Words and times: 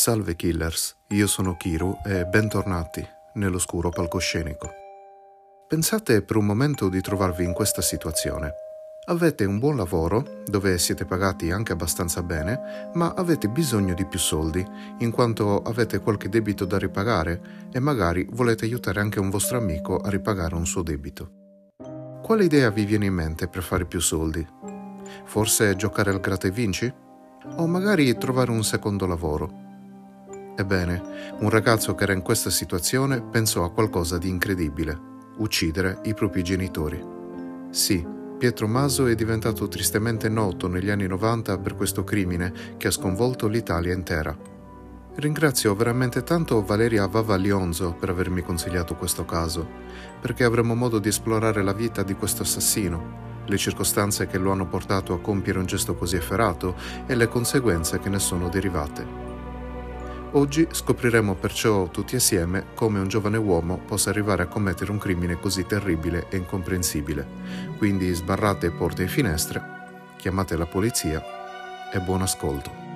Salve 0.00 0.34
killers, 0.34 0.96
io 1.08 1.26
sono 1.26 1.58
Kiru 1.58 1.98
e 2.06 2.24
bentornati 2.24 3.06
nell'oscuro 3.34 3.90
palcoscenico. 3.90 4.70
Pensate 5.68 6.22
per 6.22 6.36
un 6.36 6.46
momento 6.46 6.88
di 6.88 7.02
trovarvi 7.02 7.44
in 7.44 7.52
questa 7.52 7.82
situazione. 7.82 8.50
Avete 9.08 9.44
un 9.44 9.58
buon 9.58 9.76
lavoro, 9.76 10.40
dove 10.46 10.78
siete 10.78 11.04
pagati 11.04 11.50
anche 11.50 11.72
abbastanza 11.72 12.22
bene, 12.22 12.90
ma 12.94 13.12
avete 13.14 13.50
bisogno 13.50 13.92
di 13.92 14.06
più 14.06 14.18
soldi, 14.18 14.66
in 15.00 15.10
quanto 15.10 15.60
avete 15.60 15.98
qualche 15.98 16.30
debito 16.30 16.64
da 16.64 16.78
ripagare 16.78 17.68
e 17.70 17.78
magari 17.78 18.26
volete 18.30 18.64
aiutare 18.64 19.00
anche 19.00 19.20
un 19.20 19.28
vostro 19.28 19.58
amico 19.58 19.98
a 19.98 20.08
ripagare 20.08 20.54
un 20.54 20.64
suo 20.64 20.80
debito. 20.80 21.76
Quale 22.22 22.44
idea 22.44 22.70
vi 22.70 22.86
viene 22.86 23.04
in 23.04 23.12
mente 23.12 23.48
per 23.48 23.62
fare 23.62 23.84
più 23.84 24.00
soldi? 24.00 24.48
Forse 25.26 25.76
giocare 25.76 26.08
al 26.08 26.20
gratta 26.20 26.46
e 26.46 26.52
vinci? 26.52 26.90
O 27.56 27.66
magari 27.66 28.16
trovare 28.16 28.50
un 28.50 28.64
secondo 28.64 29.04
lavoro? 29.04 29.68
Ebbene, 30.56 31.36
un 31.40 31.48
ragazzo 31.48 31.94
che 31.94 32.04
era 32.04 32.12
in 32.12 32.22
questa 32.22 32.50
situazione 32.50 33.22
pensò 33.22 33.64
a 33.64 33.70
qualcosa 33.70 34.18
di 34.18 34.28
incredibile, 34.28 34.98
uccidere 35.36 36.00
i 36.04 36.14
propri 36.14 36.42
genitori. 36.42 37.02
Sì, 37.70 38.04
Pietro 38.38 38.66
Maso 38.66 39.06
è 39.06 39.14
diventato 39.14 39.68
tristemente 39.68 40.28
noto 40.28 40.66
negli 40.66 40.90
anni 40.90 41.06
90 41.06 41.58
per 41.58 41.74
questo 41.74 42.04
crimine 42.04 42.52
che 42.78 42.88
ha 42.88 42.90
sconvolto 42.90 43.46
l'Italia 43.46 43.92
intera. 43.92 44.34
Ringrazio 45.16 45.74
veramente 45.74 46.22
tanto 46.22 46.64
Valeria 46.64 47.06
Vavaglionzo 47.06 47.92
per 47.92 48.08
avermi 48.08 48.42
consigliato 48.42 48.94
questo 48.94 49.24
caso, 49.24 49.68
perché 50.20 50.44
avremo 50.44 50.74
modo 50.74 50.98
di 50.98 51.08
esplorare 51.08 51.62
la 51.62 51.74
vita 51.74 52.02
di 52.02 52.14
questo 52.14 52.42
assassino, 52.42 53.44
le 53.44 53.56
circostanze 53.58 54.26
che 54.26 54.38
lo 54.38 54.52
hanno 54.52 54.66
portato 54.66 55.12
a 55.12 55.20
compiere 55.20 55.58
un 55.58 55.66
gesto 55.66 55.94
così 55.94 56.16
efferato 56.16 56.74
e 57.06 57.14
le 57.14 57.28
conseguenze 57.28 57.98
che 57.98 58.08
ne 58.08 58.18
sono 58.18 58.48
derivate. 58.48 59.29
Oggi 60.32 60.64
scopriremo 60.70 61.34
perciò 61.34 61.88
tutti 61.88 62.14
assieme 62.14 62.66
come 62.74 63.00
un 63.00 63.08
giovane 63.08 63.36
uomo 63.36 63.78
possa 63.78 64.10
arrivare 64.10 64.44
a 64.44 64.46
commettere 64.46 64.92
un 64.92 64.98
crimine 64.98 65.40
così 65.40 65.66
terribile 65.66 66.26
e 66.28 66.36
incomprensibile. 66.36 67.26
Quindi 67.78 68.12
sbarrate 68.12 68.70
porte 68.70 69.02
e 69.02 69.08
finestre, 69.08 69.60
chiamate 70.16 70.56
la 70.56 70.66
polizia 70.66 71.20
e 71.92 71.98
buon 71.98 72.22
ascolto. 72.22 72.89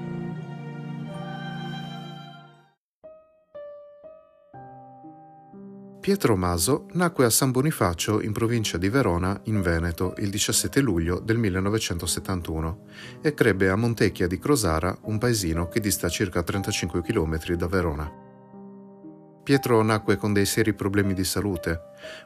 Pietro 6.05 6.37
Maso 6.37 6.85
nacque 6.93 7.25
a 7.25 7.31
San 7.31 7.51
Bonifacio 7.51 8.21
in 8.21 8.33
provincia 8.33 8.77
di 8.77 8.91
Verona, 8.91 9.41
in 9.45 9.63
Veneto, 9.63 10.13
il 10.19 10.29
17 10.29 10.83
luglio 10.83 11.19
del 11.19 11.39
1971 11.39 12.85
e 13.23 13.33
crebbe 13.33 13.71
a 13.71 13.75
Montecchia 13.75 14.27
di 14.27 14.39
Crosara, 14.39 14.95
un 15.05 15.17
paesino 15.17 15.67
che 15.69 15.81
dista 15.81 16.11
circa 16.11 16.43
35 16.43 17.01
km 17.01 17.55
da 17.55 17.67
Verona. 17.69 18.13
Pietro 19.43 19.81
nacque 19.81 20.19
con 20.19 20.35
dei 20.35 20.45
seri 20.45 20.75
problemi 20.75 21.15
di 21.15 21.25
salute, 21.25 21.81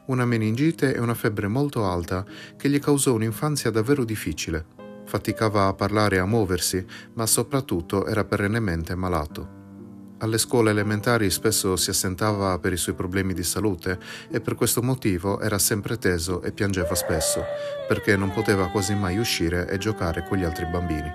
una 0.07 0.25
meningite 0.25 0.93
e 0.93 0.99
una 0.99 1.13
febbre 1.13 1.47
molto 1.47 1.85
alta 1.85 2.25
che 2.57 2.67
gli 2.67 2.79
causò 2.79 3.13
un'infanzia 3.13 3.71
davvero 3.71 4.03
difficile. 4.03 4.65
Faticava 5.05 5.67
a 5.67 5.73
parlare 5.73 6.17
e 6.17 6.19
a 6.19 6.25
muoversi, 6.25 6.85
ma 7.13 7.25
soprattutto 7.25 8.05
era 8.07 8.25
perennemente 8.25 8.93
malato. 8.93 9.58
Alle 10.21 10.37
scuole 10.37 10.71
elementari 10.71 11.29
spesso 11.29 11.77
si 11.77 11.91
assentava 11.91 12.59
per 12.59 12.73
i 12.73 12.77
suoi 12.77 12.93
problemi 12.93 13.33
di 13.33 13.43
salute 13.43 13.97
e 14.29 14.41
per 14.41 14.55
questo 14.55 14.81
motivo 14.81 15.39
era 15.39 15.57
sempre 15.57 15.97
teso 15.97 16.41
e 16.41 16.51
piangeva 16.51 16.93
spesso, 16.93 17.41
perché 17.87 18.17
non 18.17 18.33
poteva 18.33 18.67
quasi 18.67 18.93
mai 18.95 19.17
uscire 19.17 19.69
e 19.69 19.77
giocare 19.77 20.25
con 20.27 20.37
gli 20.37 20.43
altri 20.43 20.65
bambini. 20.65 21.09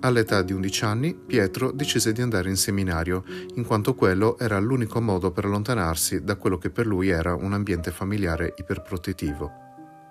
All'età 0.00 0.40
di 0.40 0.54
11 0.54 0.84
anni, 0.84 1.14
Pietro 1.14 1.70
decise 1.70 2.12
di 2.12 2.22
andare 2.22 2.48
in 2.48 2.56
seminario, 2.56 3.22
in 3.56 3.66
quanto 3.66 3.94
quello 3.94 4.38
era 4.38 4.58
l'unico 4.58 5.02
modo 5.02 5.30
per 5.30 5.44
allontanarsi 5.44 6.24
da 6.24 6.36
quello 6.36 6.56
che 6.56 6.70
per 6.70 6.86
lui 6.86 7.10
era 7.10 7.34
un 7.34 7.52
ambiente 7.52 7.90
familiare 7.90 8.54
iperprotettivo. 8.56 9.52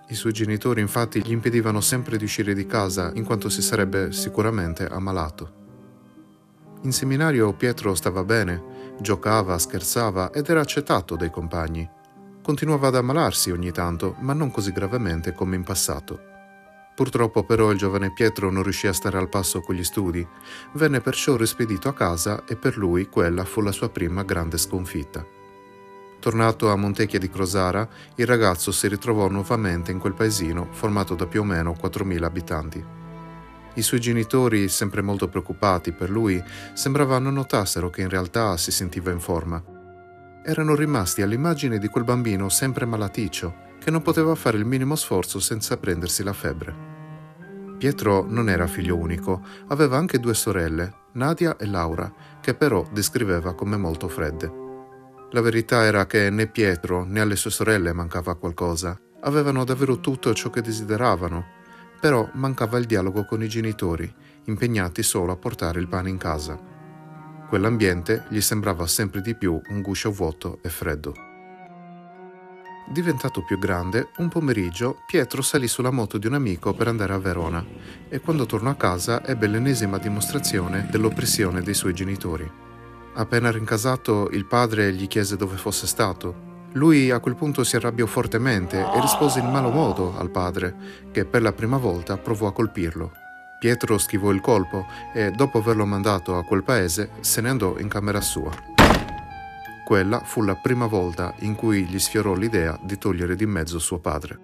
I 0.09 0.13
suoi 0.13 0.31
genitori 0.31 0.79
infatti 0.79 1.23
gli 1.23 1.31
impedivano 1.31 1.81
sempre 1.81 2.17
di 2.17 2.25
uscire 2.25 2.53
di 2.53 2.67
casa 2.67 3.11
in 3.15 3.23
quanto 3.23 3.49
si 3.49 3.63
sarebbe 3.63 4.11
sicuramente 4.11 4.85
ammalato. 4.85 5.65
In 6.81 6.91
seminario 6.91 7.53
Pietro 7.53 7.95
stava 7.95 8.23
bene, 8.23 8.95
giocava, 8.99 9.57
scherzava 9.57 10.31
ed 10.31 10.47
era 10.47 10.61
accettato 10.61 11.15
dai 11.15 11.31
compagni. 11.31 11.89
Continuava 12.41 12.87
ad 12.87 12.95
ammalarsi 12.95 13.51
ogni 13.51 13.71
tanto, 13.71 14.15
ma 14.19 14.33
non 14.33 14.51
così 14.51 14.71
gravemente 14.71 15.33
come 15.33 15.55
in 15.55 15.63
passato. 15.63 16.35
Purtroppo 16.95 17.43
però 17.43 17.71
il 17.71 17.77
giovane 17.77 18.13
Pietro 18.13 18.49
non 18.49 18.63
riuscì 18.63 18.87
a 18.87 18.93
stare 18.93 19.17
al 19.17 19.29
passo 19.29 19.61
con 19.61 19.75
gli 19.75 19.83
studi, 19.83 20.25
venne 20.73 21.01
perciò 21.01 21.35
rispedito 21.35 21.89
a 21.89 21.93
casa 21.93 22.43
e 22.45 22.55
per 22.55 22.77
lui 22.77 23.07
quella 23.07 23.43
fu 23.43 23.61
la 23.61 23.71
sua 23.71 23.89
prima 23.89 24.23
grande 24.23 24.57
sconfitta. 24.57 25.25
Tornato 26.19 26.71
a 26.71 26.75
Montecchia 26.75 27.19
di 27.19 27.29
Crosara, 27.29 27.87
il 28.15 28.25
ragazzo 28.25 28.71
si 28.71 28.87
ritrovò 28.87 29.27
nuovamente 29.27 29.91
in 29.91 29.99
quel 29.99 30.13
paesino 30.13 30.69
formato 30.71 31.13
da 31.13 31.27
più 31.27 31.41
o 31.41 31.43
meno 31.43 31.75
4.000 31.79 32.23
abitanti. 32.23 32.96
I 33.77 33.83
suoi 33.83 33.99
genitori, 33.99 34.69
sempre 34.69 35.03
molto 35.03 35.27
preoccupati 35.27 35.91
per 35.91 36.09
lui, 36.09 36.43
sembrava 36.73 37.19
non 37.19 37.35
notassero 37.35 37.91
che 37.91 38.01
in 38.01 38.09
realtà 38.09 38.57
si 38.57 38.71
sentiva 38.71 39.11
in 39.11 39.19
forma. 39.19 39.63
Erano 40.43 40.73
rimasti 40.73 41.21
all'immagine 41.21 41.77
di 41.77 41.87
quel 41.87 42.03
bambino 42.03 42.49
sempre 42.49 42.85
malaticcio, 42.85 43.65
che 43.79 43.91
non 43.91 44.01
poteva 44.01 44.33
fare 44.33 44.57
il 44.57 44.65
minimo 44.65 44.95
sforzo 44.95 45.39
senza 45.39 45.77
prendersi 45.77 46.23
la 46.23 46.33
febbre. 46.33 46.75
Pietro 47.77 48.25
non 48.27 48.49
era 48.49 48.65
figlio 48.65 48.97
unico, 48.97 49.43
aveva 49.67 49.97
anche 49.97 50.19
due 50.19 50.33
sorelle, 50.33 50.91
Nadia 51.11 51.55
e 51.55 51.67
Laura, 51.67 52.11
che 52.41 52.55
però 52.55 52.83
descriveva 52.91 53.53
come 53.53 53.77
molto 53.77 54.07
fredde. 54.07 54.51
La 55.33 55.41
verità 55.41 55.83
era 55.83 56.07
che 56.07 56.31
né 56.31 56.47
Pietro 56.47 57.03
né 57.03 57.19
alle 57.19 57.35
sue 57.35 57.51
sorelle 57.51 57.93
mancava 57.93 58.33
qualcosa. 58.37 58.99
Avevano 59.21 59.63
davvero 59.63 59.99
tutto 59.99 60.33
ciò 60.33 60.49
che 60.49 60.61
desideravano 60.61 61.57
però 61.99 62.29
mancava 62.33 62.77
il 62.77 62.85
dialogo 62.85 63.25
con 63.25 63.43
i 63.43 63.47
genitori, 63.47 64.11
impegnati 64.45 65.03
solo 65.03 65.31
a 65.31 65.37
portare 65.37 65.79
il 65.79 65.87
pane 65.87 66.09
in 66.09 66.17
casa. 66.17 66.59
Quell'ambiente 67.47 68.25
gli 68.29 68.41
sembrava 68.41 68.85
sempre 68.87 69.21
di 69.21 69.35
più 69.35 69.59
un 69.69 69.81
guscio 69.81 70.11
vuoto 70.11 70.59
e 70.61 70.69
freddo. 70.69 71.13
Diventato 72.89 73.43
più 73.43 73.57
grande, 73.57 74.09
un 74.17 74.29
pomeriggio 74.29 74.99
Pietro 75.05 75.41
salì 75.41 75.67
sulla 75.67 75.91
moto 75.91 76.17
di 76.17 76.27
un 76.27 76.35
amico 76.35 76.73
per 76.73 76.87
andare 76.87 77.13
a 77.13 77.17
Verona 77.17 77.65
e 78.07 78.19
quando 78.19 78.45
tornò 78.45 78.69
a 78.69 78.75
casa 78.75 79.25
ebbe 79.25 79.47
l'ennesima 79.47 79.97
dimostrazione 79.97 80.87
dell'oppressione 80.89 81.61
dei 81.61 81.73
suoi 81.73 81.93
genitori. 81.93 82.49
Appena 83.15 83.51
rincasato, 83.51 84.29
il 84.29 84.45
padre 84.45 84.93
gli 84.93 85.07
chiese 85.07 85.35
dove 85.35 85.57
fosse 85.57 85.87
stato 85.87 86.47
lui 86.73 87.09
a 87.09 87.19
quel 87.19 87.35
punto 87.35 87.63
si 87.63 87.75
arrabbiò 87.75 88.05
fortemente 88.05 88.77
e 88.77 89.01
rispose 89.01 89.39
in 89.39 89.49
malo 89.49 89.69
modo 89.69 90.17
al 90.17 90.29
padre, 90.29 90.75
che 91.11 91.25
per 91.25 91.41
la 91.41 91.53
prima 91.53 91.77
volta 91.77 92.17
provò 92.17 92.47
a 92.47 92.53
colpirlo. 92.53 93.11
Pietro 93.59 93.97
schivò 93.97 94.31
il 94.31 94.41
colpo 94.41 94.85
e, 95.13 95.31
dopo 95.31 95.57
averlo 95.57 95.85
mandato 95.85 96.37
a 96.37 96.43
quel 96.43 96.63
paese, 96.63 97.09
se 97.21 97.41
ne 97.41 97.49
andò 97.49 97.77
in 97.79 97.87
camera 97.87 98.21
sua. 98.21 98.51
Quella 99.83 100.19
fu 100.19 100.43
la 100.43 100.55
prima 100.55 100.85
volta 100.85 101.33
in 101.39 101.55
cui 101.55 101.85
gli 101.85 101.97
sfiorò 101.97 102.35
l'idea 102.35 102.77
di 102.83 102.97
togliere 102.97 103.35
di 103.35 103.45
mezzo 103.45 103.79
suo 103.79 103.99
padre. 103.99 104.37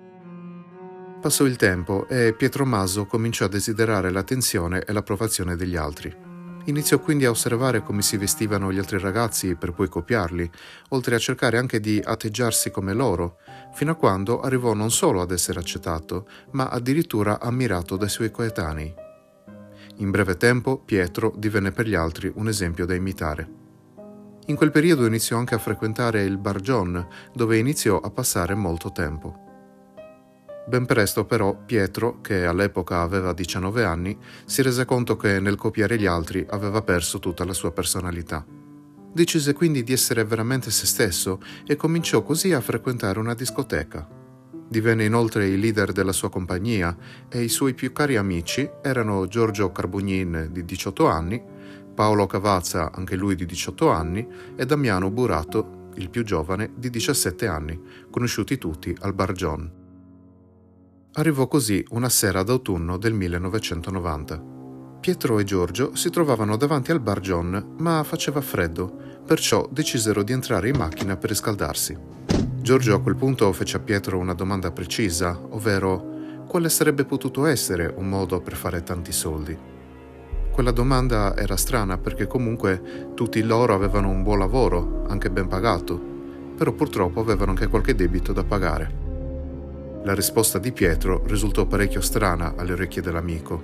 Passò 1.22 1.45
il 1.45 1.57
tempo 1.57 2.07
e 2.07 2.34
Pietro 2.34 2.66
Maso 2.66 3.05
cominciò 3.05 3.45
a 3.45 3.50
desiderare 3.50 4.09
l'attenzione 4.09 4.84
e 4.84 4.91
l'approvazione 4.91 5.55
degli 5.55 5.75
altri. 5.75 6.33
Iniziò 6.66 7.00
quindi 7.00 7.26
a 7.26 7.30
osservare 7.30 7.84
come 7.84 8.02
si 8.02 8.16
vestivano 8.16 8.72
gli 8.72 8.78
altri 8.78 8.98
ragazzi 8.98 9.56
per 9.56 9.74
poi 9.74 9.90
copiarli, 9.90 10.50
oltre 10.90 11.16
a 11.16 11.20
cercare 11.20 11.58
anche 11.58 11.82
di 11.82 12.02
atteggiarsi 12.02 12.72
come 12.72 12.94
loro, 12.94 13.38
fino 13.74 13.92
a 13.92 13.96
quando 13.96 14.40
arrivò 14.40 14.74
non 14.74 14.90
solo 14.90 15.20
ad 15.20 15.32
essere 15.32 15.60
accettato, 15.60 16.26
ma 16.52 16.70
addirittura 16.70 17.42
ammirato 17.42 17.98
dai 17.98 18.08
suoi 18.08 18.32
coetanei. 18.32 18.94
In 19.98 20.10
breve 20.10 20.38
tempo 20.38 20.78
Pietro 20.80 21.34
divenne 21.36 21.72
per 21.72 21.86
gli 21.86 21.96
altri 21.96 22.32
un 22.34 22.48
esempio 22.48 22.86
da 22.86 22.96
imitare. 22.96 23.62
In 24.46 24.56
quel 24.56 24.72
periodo 24.72 25.06
iniziò 25.06 25.38
anche 25.38 25.56
a 25.56 25.60
frequentare 25.60 26.24
il 26.24 26.38
Bar 26.38 26.62
John, 26.62 27.06
dove 27.34 27.58
iniziò 27.58 28.00
a 28.00 28.10
passare 28.10 28.56
molto 28.56 28.92
tempo. 28.92 29.42
Ben 30.66 30.86
presto 30.86 31.26
però 31.26 31.56
Pietro, 31.66 32.22
che 32.22 32.46
all'epoca 32.46 33.02
aveva 33.02 33.34
19 33.34 33.84
anni, 33.84 34.18
si 34.46 34.62
rese 34.62 34.86
conto 34.86 35.18
che 35.18 35.40
nel 35.42 35.58
copiare 35.58 35.98
gli 36.00 36.06
altri 36.06 36.46
aveva 36.50 36.82
perso 36.82 37.20
tutta 37.20 37.44
la 37.44 37.54
sua 37.54 37.72
personalità. 37.72 38.46
Decise 39.12 39.54
quindi 39.54 39.84
di 39.84 39.92
essere 39.92 40.24
veramente 40.24 40.72
se 40.72 40.86
stesso 40.86 41.40
e 41.68 41.76
cominciò 41.76 42.24
così 42.24 42.54
a 42.54 42.62
frequentare 42.62 43.20
una 43.20 43.34
discoteca. 43.34 44.08
Divenne 44.68 45.04
inoltre 45.04 45.48
il 45.48 45.60
leader 45.60 45.92
della 45.92 46.14
sua 46.14 46.30
compagnia 46.30 46.98
e 47.30 47.44
i 47.44 47.50
suoi 47.50 47.74
più 47.74 47.92
cari 47.92 48.16
amici 48.16 48.68
erano 48.82 49.28
Giorgio 49.28 49.72
Carbugnin 49.72 50.48
di 50.50 50.64
18 50.64 51.08
anni, 51.08 51.44
Paolo 51.94 52.26
Cavazza, 52.26 52.92
anche 52.92 53.16
lui 53.16 53.36
di 53.36 53.46
18 53.46 53.90
anni, 53.92 54.26
e 54.56 54.66
Damiano 54.66 55.12
Burato, 55.12 55.92
il 55.96 56.10
più 56.10 56.24
giovane, 56.24 56.72
di 56.76 56.90
17 56.90 57.46
anni, 57.46 57.80
conosciuti 58.10 58.58
tutti 58.58 58.96
al 59.02 59.14
Bar 59.14 59.34
John. 59.34 59.83
Arrivò 61.16 61.48
così 61.48 61.86
una 61.92 62.10
sera 62.10 62.42
d'autunno 62.42 62.98
del 62.98 63.14
1990. 63.14 64.44
Pietro 65.00 65.38
e 65.38 65.44
Giorgio 65.44 65.96
si 65.96 66.10
trovavano 66.10 66.58
davanti 66.58 66.90
al 66.90 67.02
bar 67.02 67.20
John, 67.20 67.76
ma 67.78 68.02
faceva 68.04 68.42
freddo, 68.42 69.22
perciò 69.24 69.70
decisero 69.72 70.24
di 70.24 70.32
entrare 70.32 70.70
in 70.70 70.76
macchina 70.76 71.16
per 71.16 71.30
riscaldarsi. 71.30 71.96
Giorgio 72.60 72.96
a 72.96 73.00
quel 73.00 73.16
punto 73.16 73.54
fece 73.54 73.78
a 73.78 73.82
Pietro 73.82 74.18
una 74.18 74.34
domanda 74.34 74.72
precisa, 74.72 75.40
ovvero 75.52 76.46
quale 76.48 76.70
sarebbe 76.70 77.06
potuto 77.06 77.46
essere 77.46 77.94
un 77.96 78.10
modo 78.10 78.42
per 78.42 78.56
fare 78.56 78.82
tanti 78.82 79.12
soldi. 79.12 79.56
Quella 80.52 80.72
domanda 80.72 81.38
era 81.38 81.58
strana 81.58 82.00
perché 82.00 82.26
comunque 82.26 83.12
tutti 83.14 83.44
loro 83.44 83.76
avevano 83.76 84.10
un 84.10 84.24
buon 84.24 84.40
lavoro, 84.40 85.06
anche 85.08 85.30
ben 85.30 85.48
pagato, 85.48 85.96
però 86.58 86.72
purtroppo 86.72 87.20
avevano 87.20 87.52
anche 87.52 87.68
qualche 87.68 87.94
debito 87.94 88.34
da 88.34 88.44
pagare. 88.44 89.03
La 90.03 90.14
risposta 90.14 90.59
di 90.59 90.73
Pietro 90.73 91.23
risultò 91.28 91.66
parecchio 91.66 92.02
strana 92.02 92.55
alle 92.58 92.73
orecchie 92.73 93.02
dell'amico. 93.02 93.64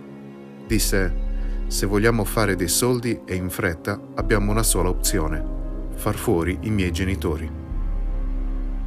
Disse 0.65 1.27
se 1.67 1.85
vogliamo 1.85 2.23
fare 2.23 2.55
dei 2.55 2.69
soldi 2.69 3.21
e 3.25 3.35
in 3.35 3.49
fretta, 3.49 3.99
abbiamo 4.15 4.49
una 4.49 4.63
sola 4.63 4.89
opzione, 4.89 5.43
far 5.95 6.15
fuori 6.15 6.57
i 6.61 6.69
miei 6.69 6.91
genitori. 6.91 7.47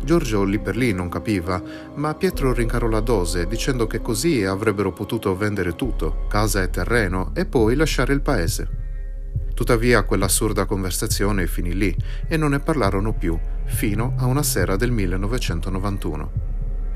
Giorgio 0.02 0.42
lì 0.42 0.58
per 0.58 0.76
lì 0.76 0.92
non 0.92 1.08
capiva, 1.08 1.62
ma 1.94 2.14
Pietro 2.14 2.54
rincarò 2.54 2.88
la 2.88 3.00
dose 3.00 3.46
dicendo 3.46 3.86
che 3.86 4.00
così 4.00 4.42
avrebbero 4.42 4.92
potuto 4.92 5.36
vendere 5.36 5.76
tutto, 5.76 6.24
casa 6.28 6.60
e 6.62 6.70
terreno, 6.70 7.30
e 7.34 7.44
poi 7.44 7.76
lasciare 7.76 8.14
il 8.14 8.20
paese. 8.20 8.68
Tuttavia 9.54 10.02
quell'assurda 10.02 10.64
conversazione 10.64 11.46
finì 11.46 11.74
lì 11.74 11.94
e 12.26 12.36
non 12.36 12.50
ne 12.50 12.58
parlarono 12.58 13.12
più, 13.12 13.38
fino 13.66 14.14
a 14.16 14.26
una 14.26 14.42
sera 14.42 14.74
del 14.74 14.90
1991. 14.90 16.41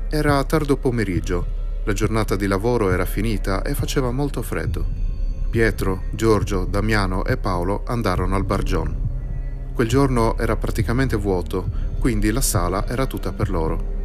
Era 0.09 0.41
tardo 0.45 0.77
pomeriggio, 0.77 1.45
la 1.83 1.91
giornata 1.91 2.37
di 2.37 2.47
lavoro 2.47 2.91
era 2.91 3.03
finita 3.03 3.61
e 3.61 3.73
faceva 3.73 4.09
molto 4.09 4.41
freddo. 4.41 4.85
Pietro, 5.49 6.03
Giorgio, 6.11 6.63
Damiano 6.63 7.25
e 7.25 7.35
Paolo 7.35 7.83
andarono 7.85 8.33
al 8.37 8.45
Bar 8.45 8.63
John. 8.63 8.95
Quel 9.73 9.89
giorno 9.89 10.37
era 10.37 10.55
praticamente 10.55 11.17
vuoto, 11.17 11.69
quindi 11.99 12.31
la 12.31 12.39
sala 12.39 12.87
era 12.87 13.05
tutta 13.05 13.33
per 13.33 13.49
loro. 13.49 13.96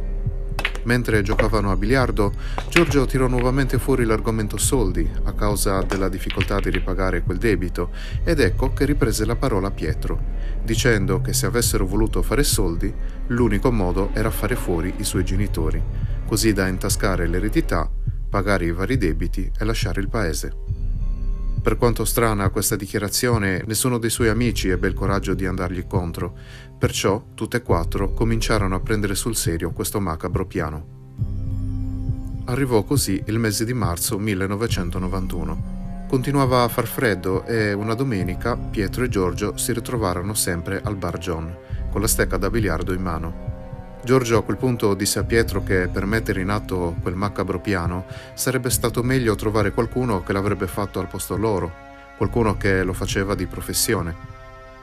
Mentre 0.83 1.21
giocavano 1.21 1.71
a 1.71 1.77
biliardo, 1.77 2.33
Giorgio 2.69 3.05
tirò 3.05 3.27
nuovamente 3.27 3.79
fuori 3.79 4.03
l'argomento 4.03 4.57
soldi 4.57 5.09
a 5.23 5.33
causa 5.33 5.81
della 5.83 6.09
difficoltà 6.09 6.59
di 6.59 6.69
ripagare 6.69 7.21
quel 7.21 7.37
debito 7.37 7.91
ed 8.23 8.39
ecco 8.39 8.73
che 8.73 8.85
riprese 8.85 9.25
la 9.25 9.35
parola 9.35 9.71
Pietro, 9.71 10.19
dicendo 10.63 11.21
che 11.21 11.33
se 11.33 11.45
avessero 11.45 11.85
voluto 11.85 12.21
fare 12.21 12.43
soldi, 12.43 12.93
l'unico 13.27 13.71
modo 13.71 14.09
era 14.13 14.29
fare 14.29 14.55
fuori 14.55 14.93
i 14.97 15.03
suoi 15.03 15.23
genitori, 15.23 15.81
così 16.25 16.51
da 16.51 16.67
intascare 16.67 17.27
l'eredità, 17.27 17.89
pagare 18.29 18.65
i 18.65 18.71
vari 18.71 18.97
debiti 18.97 19.49
e 19.57 19.63
lasciare 19.63 20.01
il 20.01 20.09
paese. 20.09 20.72
Per 21.63 21.77
quanto 21.77 22.03
strana 22.03 22.49
questa 22.49 22.75
dichiarazione, 22.75 23.63
nessuno 23.65 23.97
dei 23.97 24.09
suoi 24.09 24.27
amici 24.27 24.67
ebbe 24.67 24.89
il 24.89 24.93
coraggio 24.93 25.33
di 25.33 25.45
andargli 25.45 25.87
contro, 25.87 26.35
perciò 26.77 27.27
tutte 27.33 27.55
e 27.57 27.61
quattro 27.61 28.11
cominciarono 28.11 28.75
a 28.75 28.81
prendere 28.81 29.15
sul 29.15 29.33
serio 29.33 29.71
questo 29.71 30.01
macabro 30.01 30.45
piano. 30.45 30.85
Arrivò 32.47 32.83
così 32.83 33.23
il 33.27 33.39
mese 33.39 33.63
di 33.63 33.73
marzo 33.73 34.19
1991. 34.19 36.05
Continuava 36.09 36.63
a 36.63 36.67
far 36.67 36.85
freddo 36.85 37.45
e 37.45 37.71
una 37.71 37.93
domenica 37.93 38.57
Pietro 38.57 39.05
e 39.05 39.09
Giorgio 39.09 39.55
si 39.55 39.71
ritrovarono 39.71 40.33
sempre 40.33 40.81
al 40.83 40.97
bar 40.97 41.17
John, 41.17 41.55
con 41.89 42.01
la 42.01 42.07
stecca 42.07 42.35
da 42.35 42.49
biliardo 42.49 42.91
in 42.91 43.01
mano. 43.01 43.52
Giorgio 44.03 44.37
a 44.37 44.43
quel 44.43 44.57
punto 44.57 44.95
disse 44.95 45.19
a 45.19 45.23
Pietro 45.23 45.63
che 45.63 45.87
per 45.87 46.05
mettere 46.05 46.41
in 46.41 46.49
atto 46.49 46.93
quel 47.01 47.15
macabro 47.15 47.61
piano 47.61 48.05
sarebbe 48.33 48.69
stato 48.69 49.01
meglio 49.01 49.35
trovare 49.35 49.71
qualcuno 49.71 50.23
che 50.23 50.33
l'avrebbe 50.33 50.67
fatto 50.67 50.99
al 50.99 51.07
posto 51.07 51.37
loro, 51.37 51.71
qualcuno 52.17 52.57
che 52.57 52.83
lo 52.83 52.91
faceva 52.91 53.33
di 53.33 53.45
professione. 53.45 54.13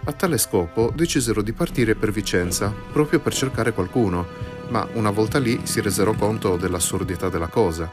A 0.04 0.12
tale 0.12 0.38
scopo 0.38 0.90
decisero 0.94 1.42
di 1.42 1.52
partire 1.52 1.94
per 1.94 2.12
Vicenza 2.12 2.72
proprio 2.92 3.20
per 3.20 3.34
cercare 3.34 3.74
qualcuno, 3.74 4.26
ma 4.68 4.88
una 4.94 5.10
volta 5.10 5.38
lì 5.38 5.60
si 5.64 5.82
resero 5.82 6.14
conto 6.14 6.56
dell'assurdità 6.56 7.28
della 7.28 7.48
cosa. 7.48 7.92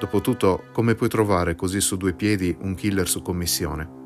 Dopotutto, 0.00 0.64
come 0.72 0.94
puoi 0.94 1.10
trovare 1.10 1.54
così 1.54 1.82
su 1.82 1.98
due 1.98 2.14
piedi 2.14 2.56
un 2.60 2.74
killer 2.74 3.06
su 3.06 3.20
commissione? 3.20 4.00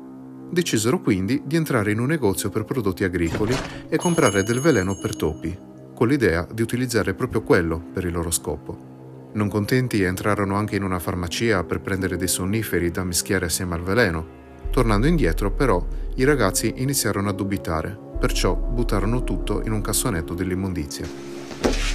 Decisero 0.49 0.99
quindi 0.99 1.43
di 1.45 1.55
entrare 1.55 1.91
in 1.91 1.99
un 1.99 2.07
negozio 2.07 2.49
per 2.49 2.65
prodotti 2.65 3.05
agricoli 3.05 3.55
e 3.87 3.95
comprare 3.95 4.43
del 4.43 4.59
veleno 4.59 4.97
per 4.97 5.15
topi, 5.15 5.66
con 5.97 6.09
l'idea 6.09 6.47
di 6.53 6.61
utilizzare 6.61 7.15
proprio 7.15 7.41
quello 7.41 7.81
per 7.91 8.05
il 8.05 8.13
loro 8.13 8.29
scopo. 8.29 9.31
Non 9.33 9.49
contenti 9.49 10.03
entrarono 10.03 10.53
anche 10.55 10.75
in 10.75 10.83
una 10.83 10.99
farmacia 10.99 11.63
per 11.63 11.81
prendere 11.81 12.17
dei 12.17 12.27
sonniferi 12.27 12.91
da 12.91 13.03
mischiare 13.03 13.45
assieme 13.45 13.73
al 13.73 13.81
veleno. 13.81 14.23
Tornando 14.69 15.07
indietro, 15.07 15.49
però, 15.49 15.83
i 16.17 16.23
ragazzi 16.23 16.71
iniziarono 16.75 17.29
a 17.29 17.33
dubitare, 17.33 17.97
perciò 18.19 18.53
buttarono 18.53 19.23
tutto 19.23 19.63
in 19.65 19.71
un 19.71 19.81
cassonetto 19.81 20.35
dell'immondizia. 20.35 21.07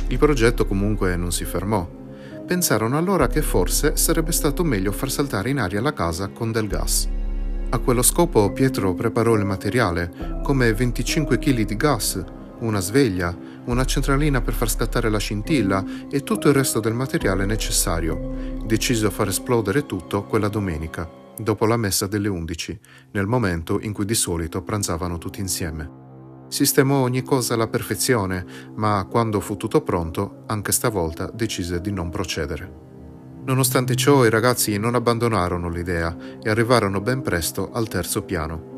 Il 0.08 0.18
progetto 0.18 0.66
comunque 0.66 1.14
non 1.14 1.30
si 1.30 1.44
fermò. 1.44 1.88
Pensarono 2.44 2.98
allora 2.98 3.28
che 3.28 3.40
forse 3.40 3.96
sarebbe 3.96 4.32
stato 4.32 4.64
meglio 4.64 4.90
far 4.90 5.12
saltare 5.12 5.50
in 5.50 5.60
aria 5.60 5.80
la 5.80 5.92
casa 5.92 6.26
con 6.26 6.50
del 6.50 6.66
gas. 6.66 7.08
A 7.68 7.78
quello 7.78 8.02
scopo 8.02 8.50
Pietro 8.50 8.94
preparò 8.94 9.36
il 9.36 9.44
materiale, 9.44 10.40
come 10.42 10.72
25 10.72 11.38
kg 11.38 11.64
di 11.64 11.76
gas, 11.76 12.40
una 12.62 12.80
sveglia, 12.80 13.36
una 13.66 13.84
centralina 13.84 14.40
per 14.40 14.54
far 14.54 14.70
scattare 14.70 15.10
la 15.10 15.18
scintilla 15.18 15.84
e 16.10 16.22
tutto 16.22 16.48
il 16.48 16.54
resto 16.54 16.80
del 16.80 16.94
materiale 16.94 17.44
necessario. 17.44 18.60
Deciso 18.64 19.06
a 19.06 19.10
far 19.10 19.28
esplodere 19.28 19.86
tutto 19.86 20.24
quella 20.24 20.48
domenica, 20.48 21.08
dopo 21.36 21.66
la 21.66 21.76
messa 21.76 22.06
delle 22.06 22.28
11, 22.28 22.80
nel 23.12 23.26
momento 23.26 23.80
in 23.80 23.92
cui 23.92 24.04
di 24.04 24.14
solito 24.14 24.62
pranzavano 24.62 25.18
tutti 25.18 25.40
insieme. 25.40 26.00
Sistemò 26.48 26.96
ogni 26.96 27.22
cosa 27.22 27.54
alla 27.54 27.68
perfezione, 27.68 28.44
ma 28.74 29.06
quando 29.10 29.40
fu 29.40 29.56
tutto 29.56 29.80
pronto, 29.80 30.44
anche 30.46 30.72
stavolta 30.72 31.30
decise 31.32 31.80
di 31.80 31.90
non 31.90 32.10
procedere. 32.10 32.80
Nonostante 33.44 33.96
ciò, 33.96 34.24
i 34.24 34.30
ragazzi 34.30 34.76
non 34.76 34.94
abbandonarono 34.94 35.68
l'idea 35.68 36.16
e 36.40 36.48
arrivarono 36.48 37.00
ben 37.00 37.22
presto 37.22 37.70
al 37.72 37.88
terzo 37.88 38.22
piano. 38.22 38.71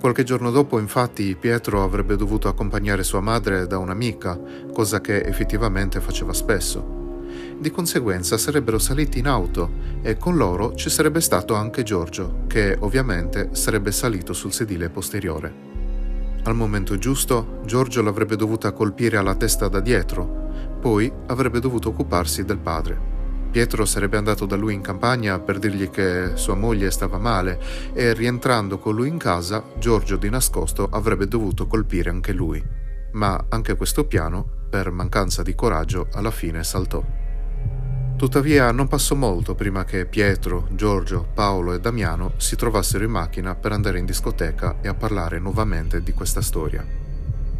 Qualche 0.00 0.22
giorno 0.22 0.52
dopo, 0.52 0.78
infatti, 0.78 1.34
Pietro 1.34 1.82
avrebbe 1.82 2.14
dovuto 2.14 2.46
accompagnare 2.46 3.02
sua 3.02 3.20
madre 3.20 3.66
da 3.66 3.78
un'amica, 3.78 4.38
cosa 4.72 5.00
che 5.00 5.22
effettivamente 5.22 6.00
faceva 6.00 6.32
spesso. 6.32 6.96
Di 7.58 7.70
conseguenza 7.72 8.38
sarebbero 8.38 8.78
saliti 8.78 9.18
in 9.18 9.26
auto 9.26 9.70
e 10.00 10.16
con 10.16 10.36
loro 10.36 10.76
ci 10.76 10.88
sarebbe 10.88 11.20
stato 11.20 11.54
anche 11.54 11.82
Giorgio, 11.82 12.44
che 12.46 12.76
ovviamente 12.78 13.48
sarebbe 13.52 13.90
salito 13.90 14.32
sul 14.32 14.52
sedile 14.52 14.88
posteriore. 14.88 15.52
Al 16.44 16.54
momento 16.54 16.96
giusto, 16.96 17.60
Giorgio 17.64 18.00
l'avrebbe 18.00 18.36
dovuta 18.36 18.70
colpire 18.70 19.16
alla 19.16 19.34
testa 19.34 19.66
da 19.66 19.80
dietro, 19.80 20.78
poi 20.80 21.12
avrebbe 21.26 21.58
dovuto 21.58 21.88
occuparsi 21.88 22.44
del 22.44 22.58
padre. 22.58 23.17
Pietro 23.50 23.84
sarebbe 23.86 24.18
andato 24.18 24.44
da 24.44 24.56
lui 24.56 24.74
in 24.74 24.82
campagna 24.82 25.38
per 25.38 25.58
dirgli 25.58 25.88
che 25.90 26.32
sua 26.34 26.54
moglie 26.54 26.90
stava 26.90 27.18
male 27.18 27.58
e 27.94 28.12
rientrando 28.12 28.78
con 28.78 28.94
lui 28.94 29.08
in 29.08 29.16
casa, 29.16 29.64
Giorgio 29.78 30.16
di 30.16 30.28
nascosto 30.28 30.88
avrebbe 30.90 31.26
dovuto 31.26 31.66
colpire 31.66 32.10
anche 32.10 32.32
lui. 32.32 32.62
Ma 33.12 33.46
anche 33.48 33.74
questo 33.74 34.06
piano, 34.06 34.46
per 34.68 34.90
mancanza 34.90 35.42
di 35.42 35.54
coraggio, 35.54 36.08
alla 36.12 36.30
fine 36.30 36.62
saltò. 36.62 37.02
Tuttavia 38.16 38.70
non 38.72 38.88
passò 38.88 39.14
molto 39.14 39.54
prima 39.54 39.84
che 39.84 40.04
Pietro, 40.04 40.66
Giorgio, 40.72 41.28
Paolo 41.32 41.72
e 41.72 41.80
Damiano 41.80 42.32
si 42.36 42.56
trovassero 42.56 43.04
in 43.04 43.10
macchina 43.10 43.54
per 43.54 43.72
andare 43.72 43.98
in 43.98 44.04
discoteca 44.06 44.78
e 44.82 44.88
a 44.88 44.94
parlare 44.94 45.38
nuovamente 45.38 46.02
di 46.02 46.12
questa 46.12 46.42
storia. 46.42 47.07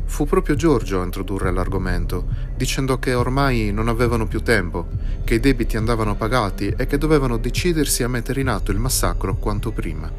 Fu 0.08 0.24
proprio 0.24 0.56
Giorgio 0.56 1.00
a 1.00 1.04
introdurre 1.04 1.52
l'argomento, 1.52 2.26
dicendo 2.56 2.98
che 2.98 3.14
ormai 3.14 3.70
non 3.72 3.86
avevano 3.86 4.26
più 4.26 4.42
tempo, 4.42 4.88
che 5.22 5.34
i 5.34 5.40
debiti 5.40 5.76
andavano 5.76 6.16
pagati 6.16 6.74
e 6.76 6.86
che 6.86 6.98
dovevano 6.98 7.36
decidersi 7.36 8.02
a 8.02 8.08
mettere 8.08 8.40
in 8.40 8.48
atto 8.48 8.72
il 8.72 8.78
massacro 8.78 9.36
quanto 9.36 9.70
prima. 9.70 10.10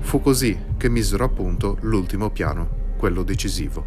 Fu 0.00 0.20
così 0.20 0.56
che 0.76 0.88
misero 0.88 1.24
a 1.24 1.28
punto 1.28 1.78
l'ultimo 1.80 2.30
piano, 2.30 2.92
quello 2.96 3.24
decisivo. 3.24 3.84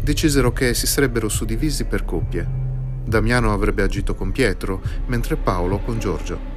Decisero 0.00 0.52
che 0.52 0.72
si 0.72 0.86
sarebbero 0.86 1.28
suddivisi 1.28 1.84
per 1.84 2.06
coppie. 2.06 2.48
Damiano 3.04 3.52
avrebbe 3.52 3.82
agito 3.82 4.14
con 4.14 4.32
Pietro, 4.32 4.80
mentre 5.06 5.36
Paolo 5.36 5.80
con 5.80 5.98
Giorgio. 5.98 6.51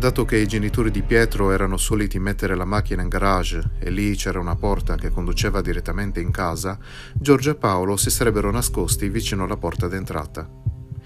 Dato 0.00 0.24
che 0.24 0.38
i 0.38 0.46
genitori 0.46 0.90
di 0.90 1.02
Pietro 1.02 1.52
erano 1.52 1.76
soliti 1.76 2.18
mettere 2.18 2.54
la 2.54 2.64
macchina 2.64 3.02
in 3.02 3.08
garage 3.08 3.72
e 3.78 3.90
lì 3.90 4.16
c'era 4.16 4.40
una 4.40 4.56
porta 4.56 4.94
che 4.94 5.10
conduceva 5.10 5.60
direttamente 5.60 6.20
in 6.20 6.30
casa, 6.30 6.78
Giorgio 7.12 7.50
e 7.50 7.54
Paolo 7.54 7.98
si 7.98 8.08
sarebbero 8.08 8.50
nascosti 8.50 9.10
vicino 9.10 9.44
alla 9.44 9.58
porta 9.58 9.88
d'entrata. 9.88 10.48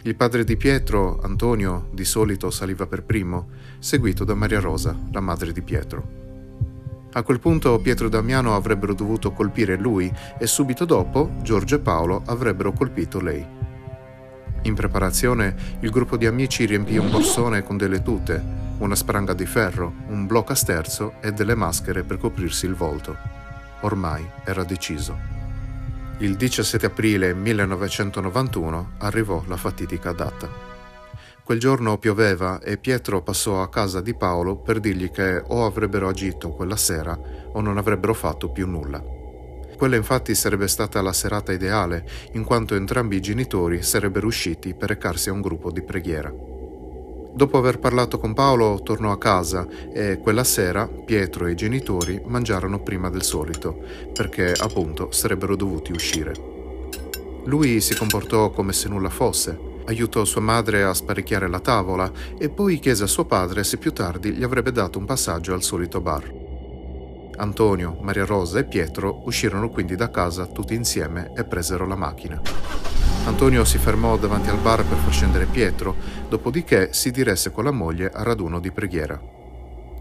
Il 0.02 0.14
padre 0.14 0.44
di 0.44 0.56
Pietro, 0.56 1.18
Antonio, 1.20 1.88
di 1.92 2.04
solito 2.04 2.52
saliva 2.52 2.86
per 2.86 3.02
primo, 3.02 3.48
seguito 3.80 4.22
da 4.22 4.34
Maria 4.34 4.60
Rosa, 4.60 4.96
la 5.10 5.20
madre 5.20 5.50
di 5.50 5.62
Pietro. 5.62 6.08
A 7.14 7.22
quel 7.24 7.40
punto 7.40 7.76
Pietro 7.80 8.06
e 8.06 8.10
Damiano 8.10 8.54
avrebbero 8.54 8.94
dovuto 8.94 9.32
colpire 9.32 9.76
lui 9.76 10.08
e 10.38 10.46
subito 10.46 10.84
dopo 10.84 11.32
Giorgio 11.42 11.74
e 11.74 11.80
Paolo 11.80 12.22
avrebbero 12.26 12.70
colpito 12.70 13.20
lei. 13.20 13.44
In 14.62 14.74
preparazione, 14.74 15.78
il 15.80 15.90
gruppo 15.90 16.16
di 16.16 16.26
amici 16.26 16.64
riempì 16.64 16.96
un 16.96 17.10
borsone 17.10 17.64
con 17.64 17.76
delle 17.76 18.00
tute 18.00 18.62
una 18.78 18.94
spranga 18.94 19.34
di 19.34 19.46
ferro, 19.46 19.92
un 20.08 20.26
blocco 20.26 20.52
a 20.52 20.56
sterzo 20.56 21.14
e 21.20 21.32
delle 21.32 21.54
maschere 21.54 22.02
per 22.02 22.18
coprirsi 22.18 22.66
il 22.66 22.74
volto. 22.74 23.16
Ormai 23.80 24.28
era 24.44 24.64
deciso. 24.64 25.16
Il 26.18 26.36
17 26.36 26.86
aprile 26.86 27.34
1991 27.34 28.92
arrivò 28.98 29.42
la 29.46 29.56
fatidica 29.56 30.12
data. 30.12 30.48
Quel 31.42 31.58
giorno 31.58 31.98
pioveva 31.98 32.60
e 32.60 32.78
Pietro 32.78 33.20
passò 33.20 33.60
a 33.60 33.68
casa 33.68 34.00
di 34.00 34.14
Paolo 34.14 34.56
per 34.56 34.80
dirgli 34.80 35.10
che 35.10 35.42
o 35.46 35.66
avrebbero 35.66 36.08
agito 36.08 36.50
quella 36.50 36.76
sera 36.76 37.18
o 37.52 37.60
non 37.60 37.76
avrebbero 37.76 38.14
fatto 38.14 38.50
più 38.50 38.66
nulla. 38.66 39.02
Quella 39.76 39.96
infatti 39.96 40.34
sarebbe 40.34 40.68
stata 40.68 41.02
la 41.02 41.12
serata 41.12 41.52
ideale, 41.52 42.06
in 42.32 42.44
quanto 42.44 42.74
entrambi 42.74 43.16
i 43.16 43.20
genitori 43.20 43.82
sarebbero 43.82 44.26
usciti 44.26 44.72
per 44.72 44.88
recarsi 44.88 45.28
a 45.28 45.32
un 45.32 45.40
gruppo 45.40 45.70
di 45.70 45.82
preghiera. 45.82 46.53
Dopo 47.34 47.58
aver 47.58 47.80
parlato 47.80 48.20
con 48.20 48.32
Paolo, 48.32 48.80
tornò 48.84 49.10
a 49.10 49.18
casa 49.18 49.66
e 49.92 50.18
quella 50.18 50.44
sera 50.44 50.86
Pietro 50.86 51.46
e 51.46 51.50
i 51.50 51.56
genitori 51.56 52.22
mangiarono 52.24 52.80
prima 52.80 53.10
del 53.10 53.24
solito, 53.24 53.76
perché 54.12 54.52
appunto 54.52 55.10
sarebbero 55.10 55.56
dovuti 55.56 55.90
uscire. 55.90 56.32
Lui 57.46 57.80
si 57.80 57.96
comportò 57.96 58.50
come 58.50 58.72
se 58.72 58.88
nulla 58.88 59.10
fosse, 59.10 59.58
aiutò 59.86 60.24
sua 60.24 60.42
madre 60.42 60.84
a 60.84 60.94
sparecchiare 60.94 61.48
la 61.48 61.58
tavola 61.58 62.10
e 62.38 62.48
poi 62.50 62.78
chiese 62.78 63.02
a 63.02 63.08
suo 63.08 63.24
padre 63.24 63.64
se 63.64 63.78
più 63.78 63.92
tardi 63.92 64.30
gli 64.30 64.44
avrebbe 64.44 64.70
dato 64.70 65.00
un 65.00 65.04
passaggio 65.04 65.54
al 65.54 65.62
solito 65.64 66.00
bar. 66.00 66.32
Antonio, 67.36 67.98
Maria 68.00 68.24
Rosa 68.24 68.60
e 68.60 68.64
Pietro 68.64 69.22
uscirono 69.24 69.70
quindi 69.70 69.96
da 69.96 70.08
casa 70.08 70.46
tutti 70.46 70.74
insieme 70.74 71.32
e 71.34 71.42
presero 71.42 71.84
la 71.84 71.96
macchina. 71.96 72.40
Antonio 73.26 73.64
si 73.64 73.78
fermò 73.78 74.18
davanti 74.18 74.50
al 74.50 74.58
bar 74.58 74.84
per 74.84 74.98
far 74.98 75.10
scendere 75.10 75.46
Pietro, 75.46 75.96
dopodiché 76.28 76.92
si 76.92 77.10
diresse 77.10 77.50
con 77.50 77.64
la 77.64 77.70
moglie 77.70 78.10
al 78.12 78.22
raduno 78.24 78.60
di 78.60 78.70
preghiera. 78.70 79.18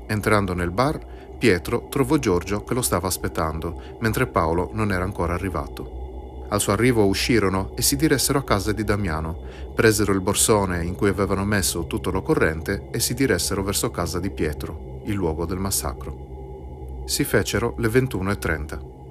Entrando 0.08 0.54
nel 0.54 0.72
bar, 0.72 1.00
Pietro 1.38 1.88
trovò 1.90 2.18
Giorgio 2.18 2.66
che 2.66 2.74
lo 2.74 2.82
stava 2.82 3.08
aspettando, 3.08 3.98
mentre 4.00 4.28
Paolo 4.28 4.72
non 4.74 4.92
era 4.92 5.06
ancora 5.06 5.34
arrivato. 5.34 6.46
Al 6.50 6.60
suo 6.60 6.74
arrivo 6.74 7.06
uscirono 7.06 7.72
e 7.76 7.82
si 7.82 7.96
diressero 7.96 8.40
a 8.40 8.44
casa 8.44 8.74
di 8.74 8.84
Damiano, 8.84 9.40
presero 9.74 10.12
il 10.12 10.22
borsone 10.22 10.84
in 10.84 10.94
cui 10.94 11.08
avevano 11.08 11.46
messo 11.46 11.88
tutto 11.88 12.12
l'occorrente 12.12 12.90
e 12.92 13.00
si 13.00 13.14
diressero 13.14 13.64
verso 13.64 13.90
casa 13.90 14.20
di 14.20 14.32
Pietro, 14.32 15.02
il 15.06 15.14
luogo 15.14 15.46
del 15.46 15.60
massacro. 15.60 17.04
Si 17.06 17.24
fecero 17.24 17.74
le 17.78 17.88
21.30 17.88 19.03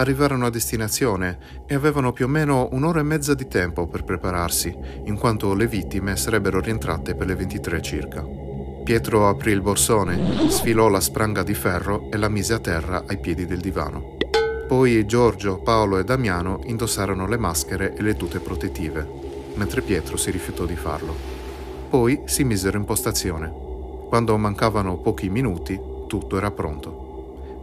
arrivarono 0.00 0.46
a 0.46 0.50
destinazione 0.50 1.64
e 1.66 1.74
avevano 1.74 2.12
più 2.12 2.24
o 2.24 2.28
meno 2.28 2.68
un'ora 2.72 3.00
e 3.00 3.04
mezza 3.04 3.34
di 3.34 3.46
tempo 3.46 3.86
per 3.86 4.04
prepararsi, 4.04 4.74
in 5.04 5.18
quanto 5.18 5.54
le 5.54 5.66
vittime 5.66 6.16
sarebbero 6.16 6.60
rientrate 6.60 7.14
per 7.14 7.26
le 7.26 7.34
23 7.34 7.82
circa. 7.82 8.26
Pietro 8.82 9.28
aprì 9.28 9.52
il 9.52 9.60
borsone, 9.60 10.48
sfilò 10.48 10.88
la 10.88 11.00
spranga 11.00 11.42
di 11.42 11.54
ferro 11.54 12.10
e 12.10 12.16
la 12.16 12.28
mise 12.28 12.54
a 12.54 12.58
terra 12.58 13.04
ai 13.06 13.18
piedi 13.18 13.44
del 13.44 13.60
divano. 13.60 14.16
Poi 14.66 15.04
Giorgio, 15.04 15.58
Paolo 15.58 15.98
e 15.98 16.04
Damiano 16.04 16.60
indossarono 16.64 17.26
le 17.26 17.36
maschere 17.36 17.94
e 17.94 18.02
le 18.02 18.16
tute 18.16 18.40
protettive, 18.40 19.06
mentre 19.54 19.82
Pietro 19.82 20.16
si 20.16 20.30
rifiutò 20.30 20.64
di 20.64 20.76
farlo. 20.76 21.14
Poi 21.90 22.22
si 22.24 22.42
misero 22.44 22.78
in 22.78 22.84
postazione. 22.84 23.52
Quando 24.08 24.36
mancavano 24.38 24.96
pochi 24.96 25.28
minuti, 25.28 25.78
tutto 26.06 26.36
era 26.36 26.50
pronto. 26.50 27.09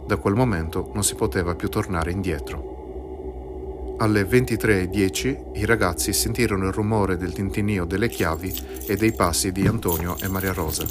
Da 0.08 0.16
quel 0.16 0.32
momento 0.32 0.90
non 0.94 1.04
si 1.04 1.14
poteva 1.16 1.54
più 1.54 1.68
tornare 1.68 2.10
indietro. 2.10 3.96
Alle 3.98 4.22
23.10 4.22 5.58
i 5.58 5.66
ragazzi 5.66 6.14
sentirono 6.14 6.66
il 6.66 6.72
rumore 6.72 7.18
del 7.18 7.34
tintinnio 7.34 7.84
delle 7.84 8.08
chiavi 8.08 8.86
e 8.86 8.96
dei 8.96 9.12
passi 9.12 9.52
di 9.52 9.66
Antonio 9.66 10.16
e 10.18 10.28
Maria 10.28 10.54
Rosa. 10.54 10.86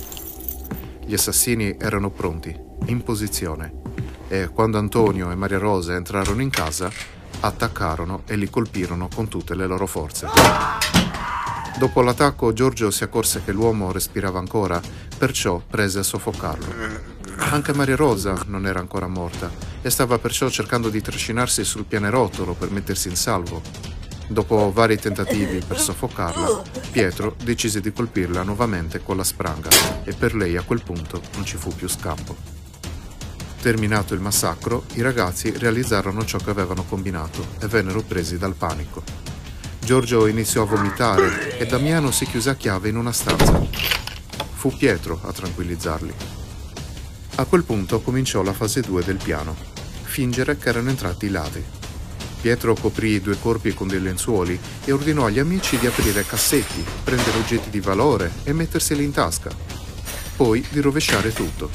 Gli 1.03 1.15
assassini 1.15 1.77
erano 1.79 2.11
pronti, 2.11 2.55
in 2.85 3.01
posizione, 3.01 3.73
e 4.27 4.49
quando 4.49 4.77
Antonio 4.77 5.31
e 5.31 5.35
Maria 5.35 5.57
Rosa 5.57 5.95
entrarono 5.95 6.43
in 6.43 6.51
casa, 6.51 6.91
attaccarono 7.39 8.21
e 8.27 8.35
li 8.35 8.51
colpirono 8.51 9.09
con 9.11 9.27
tutte 9.27 9.55
le 9.55 9.65
loro 9.65 9.87
forze. 9.87 10.27
Dopo 11.79 12.01
l'attacco 12.01 12.53
Giorgio 12.53 12.91
si 12.91 13.03
accorse 13.03 13.41
che 13.43 13.51
l'uomo 13.51 13.91
respirava 13.91 14.37
ancora, 14.37 14.79
perciò 15.17 15.59
prese 15.67 15.97
a 15.97 16.03
soffocarlo. 16.03 17.16
Anche 17.49 17.73
Maria 17.73 17.95
Rosa 17.95 18.43
non 18.47 18.67
era 18.67 18.79
ancora 18.79 19.07
morta 19.07 19.49
e 19.81 19.89
stava 19.89 20.19
perciò 20.19 20.49
cercando 20.49 20.89
di 20.89 21.01
trascinarsi 21.01 21.63
sul 21.63 21.85
pianerottolo 21.85 22.53
per 22.53 22.71
mettersi 22.71 23.07
in 23.07 23.15
salvo. 23.15 23.61
Dopo 24.27 24.71
vari 24.73 24.99
tentativi 24.99 25.61
per 25.65 25.79
soffocarla, 25.79 26.61
Pietro 26.91 27.35
decise 27.41 27.79
di 27.79 27.93
colpirla 27.93 28.43
nuovamente 28.43 29.01
con 29.01 29.15
la 29.15 29.23
spranga 29.23 29.69
e 30.03 30.13
per 30.13 30.35
lei 30.35 30.57
a 30.57 30.63
quel 30.63 30.83
punto 30.83 31.21
non 31.35 31.45
ci 31.45 31.55
fu 31.55 31.73
più 31.73 31.87
scampo. 31.87 32.35
Terminato 33.61 34.13
il 34.13 34.19
massacro, 34.19 34.83
i 34.95 35.01
ragazzi 35.01 35.51
realizzarono 35.57 36.25
ciò 36.25 36.37
che 36.39 36.49
avevano 36.49 36.83
combinato 36.83 37.45
e 37.59 37.67
vennero 37.67 38.01
presi 38.01 38.37
dal 38.37 38.55
panico. 38.55 39.01
Giorgio 39.79 40.27
iniziò 40.27 40.63
a 40.63 40.65
vomitare 40.65 41.57
e 41.57 41.65
Damiano 41.65 42.11
si 42.11 42.25
chiuse 42.25 42.49
a 42.49 42.55
chiave 42.55 42.89
in 42.89 42.97
una 42.97 43.13
stanza. 43.13 43.65
Fu 44.53 44.75
Pietro 44.75 45.21
a 45.23 45.31
tranquillizzarli. 45.31 46.45
A 47.39 47.45
quel 47.45 47.63
punto 47.63 48.01
cominciò 48.01 48.41
la 48.41 48.51
fase 48.51 48.81
2 48.81 49.03
del 49.03 49.19
piano, 49.23 49.55
fingere 50.01 50.57
che 50.57 50.69
erano 50.69 50.89
entrati 50.89 51.27
i 51.27 51.29
ladri. 51.29 51.63
Pietro 52.41 52.73
coprì 52.73 53.11
i 53.11 53.21
due 53.21 53.37
corpi 53.39 53.75
con 53.75 53.87
dei 53.87 54.01
lenzuoli 54.01 54.59
e 54.83 54.91
ordinò 54.91 55.27
agli 55.27 55.37
amici 55.37 55.77
di 55.77 55.85
aprire 55.85 56.25
cassetti, 56.25 56.83
prendere 57.03 57.37
oggetti 57.37 57.69
di 57.69 57.79
valore 57.79 58.31
e 58.43 58.53
metterseli 58.53 59.03
in 59.03 59.11
tasca. 59.11 59.51
Poi 60.35 60.65
di 60.67 60.79
rovesciare 60.79 61.31
tutto. 61.31 61.69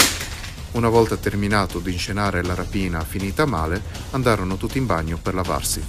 Una 0.72 0.88
volta 0.88 1.16
terminato 1.16 1.78
di 1.78 1.92
inscenare 1.92 2.42
la 2.42 2.54
rapina 2.54 3.04
finita 3.04 3.46
male, 3.46 3.80
andarono 4.10 4.56
tutti 4.56 4.78
in 4.78 4.86
bagno 4.86 5.16
per 5.16 5.34
lavarsi. 5.34 5.80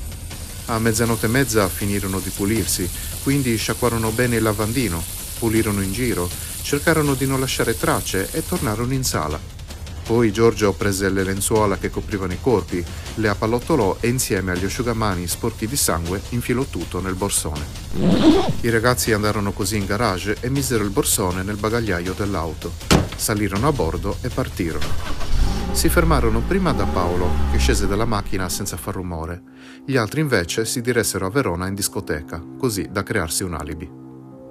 A 0.65 0.77
mezzanotte 0.77 1.25
e 1.25 1.29
mezza 1.29 1.67
finirono 1.67 2.19
di 2.19 2.29
pulirsi, 2.29 2.87
quindi 3.23 3.57
sciacquarono 3.57 4.11
bene 4.11 4.35
il 4.35 4.43
lavandino, 4.43 5.03
pulirono 5.39 5.81
in 5.81 5.93
giro, 5.93 6.29
cercarono 6.61 7.15
di 7.15 7.25
non 7.25 7.39
lasciare 7.39 7.75
tracce 7.75 8.29
e 8.31 8.45
tornarono 8.45 8.93
in 8.93 9.03
sala. 9.03 9.61
Poi 10.05 10.33
Giorgio 10.33 10.73
prese 10.73 11.09
le 11.09 11.23
lenzuola 11.23 11.77
che 11.77 11.89
coprivano 11.89 12.33
i 12.33 12.39
corpi, 12.41 12.83
le 13.15 13.27
appallottolò 13.29 13.97
e 14.01 14.09
insieme 14.09 14.51
agli 14.51 14.65
asciugamani 14.65 15.27
sporchi 15.27 15.65
di 15.65 15.77
sangue 15.77 16.21
infilò 16.29 16.65
tutto 16.65 16.99
nel 16.99 17.15
borsone. 17.15 17.65
I 18.61 18.69
ragazzi 18.69 19.13
andarono 19.13 19.53
così 19.53 19.77
in 19.77 19.85
garage 19.85 20.37
e 20.41 20.49
misero 20.49 20.83
il 20.83 20.89
borsone 20.89 21.43
nel 21.43 21.55
bagagliaio 21.55 22.13
dell'auto. 22.13 22.73
Salirono 23.15 23.67
a 23.67 23.71
bordo 23.71 24.17
e 24.21 24.29
partirono. 24.29 24.85
Si 25.71 25.89
fermarono 25.89 26.41
prima 26.41 26.73
da 26.73 26.85
Paolo, 26.85 27.29
che 27.51 27.57
scese 27.57 27.87
dalla 27.87 28.05
macchina 28.05 28.49
senza 28.49 28.77
far 28.77 28.93
rumore. 28.95 29.41
Gli 29.85 29.95
altri 29.95 30.19
invece 30.19 30.65
si 30.65 30.81
diressero 30.81 31.25
a 31.25 31.29
Verona 31.29 31.67
in 31.67 31.73
discoteca, 31.75 32.43
così 32.59 32.89
da 32.91 33.03
crearsi 33.03 33.43
un 33.43 33.53
alibi. 33.53 33.89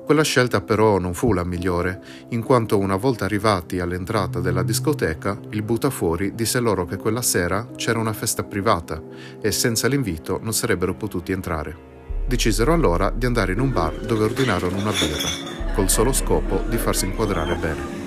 Quella 0.04 0.24
scelta 0.24 0.60
però 0.60 0.98
non 0.98 1.14
fu 1.14 1.32
la 1.32 1.44
migliore, 1.44 2.02
in 2.30 2.42
quanto 2.42 2.76
una 2.76 2.96
volta 2.96 3.24
arrivati 3.24 3.78
all'entrata 3.78 4.40
della 4.40 4.64
discoteca, 4.64 5.38
il 5.50 5.62
buttafuori 5.62 6.34
disse 6.34 6.58
loro 6.58 6.84
che 6.84 6.96
quella 6.96 7.22
sera 7.22 7.68
c'era 7.76 8.00
una 8.00 8.12
festa 8.12 8.42
privata 8.42 9.00
e 9.40 9.52
senza 9.52 9.86
l'invito 9.86 10.40
non 10.42 10.52
sarebbero 10.52 10.94
potuti 10.94 11.30
entrare. 11.30 11.90
Decisero 12.26 12.72
allora 12.72 13.10
di 13.10 13.26
andare 13.26 13.52
in 13.52 13.60
un 13.60 13.72
bar 13.72 13.94
dove 14.00 14.24
ordinarono 14.24 14.76
una 14.76 14.90
birra, 14.90 15.72
col 15.72 15.88
solo 15.88 16.12
scopo 16.12 16.62
di 16.68 16.76
farsi 16.76 17.04
inquadrare 17.06 17.54
bene. 17.54 18.00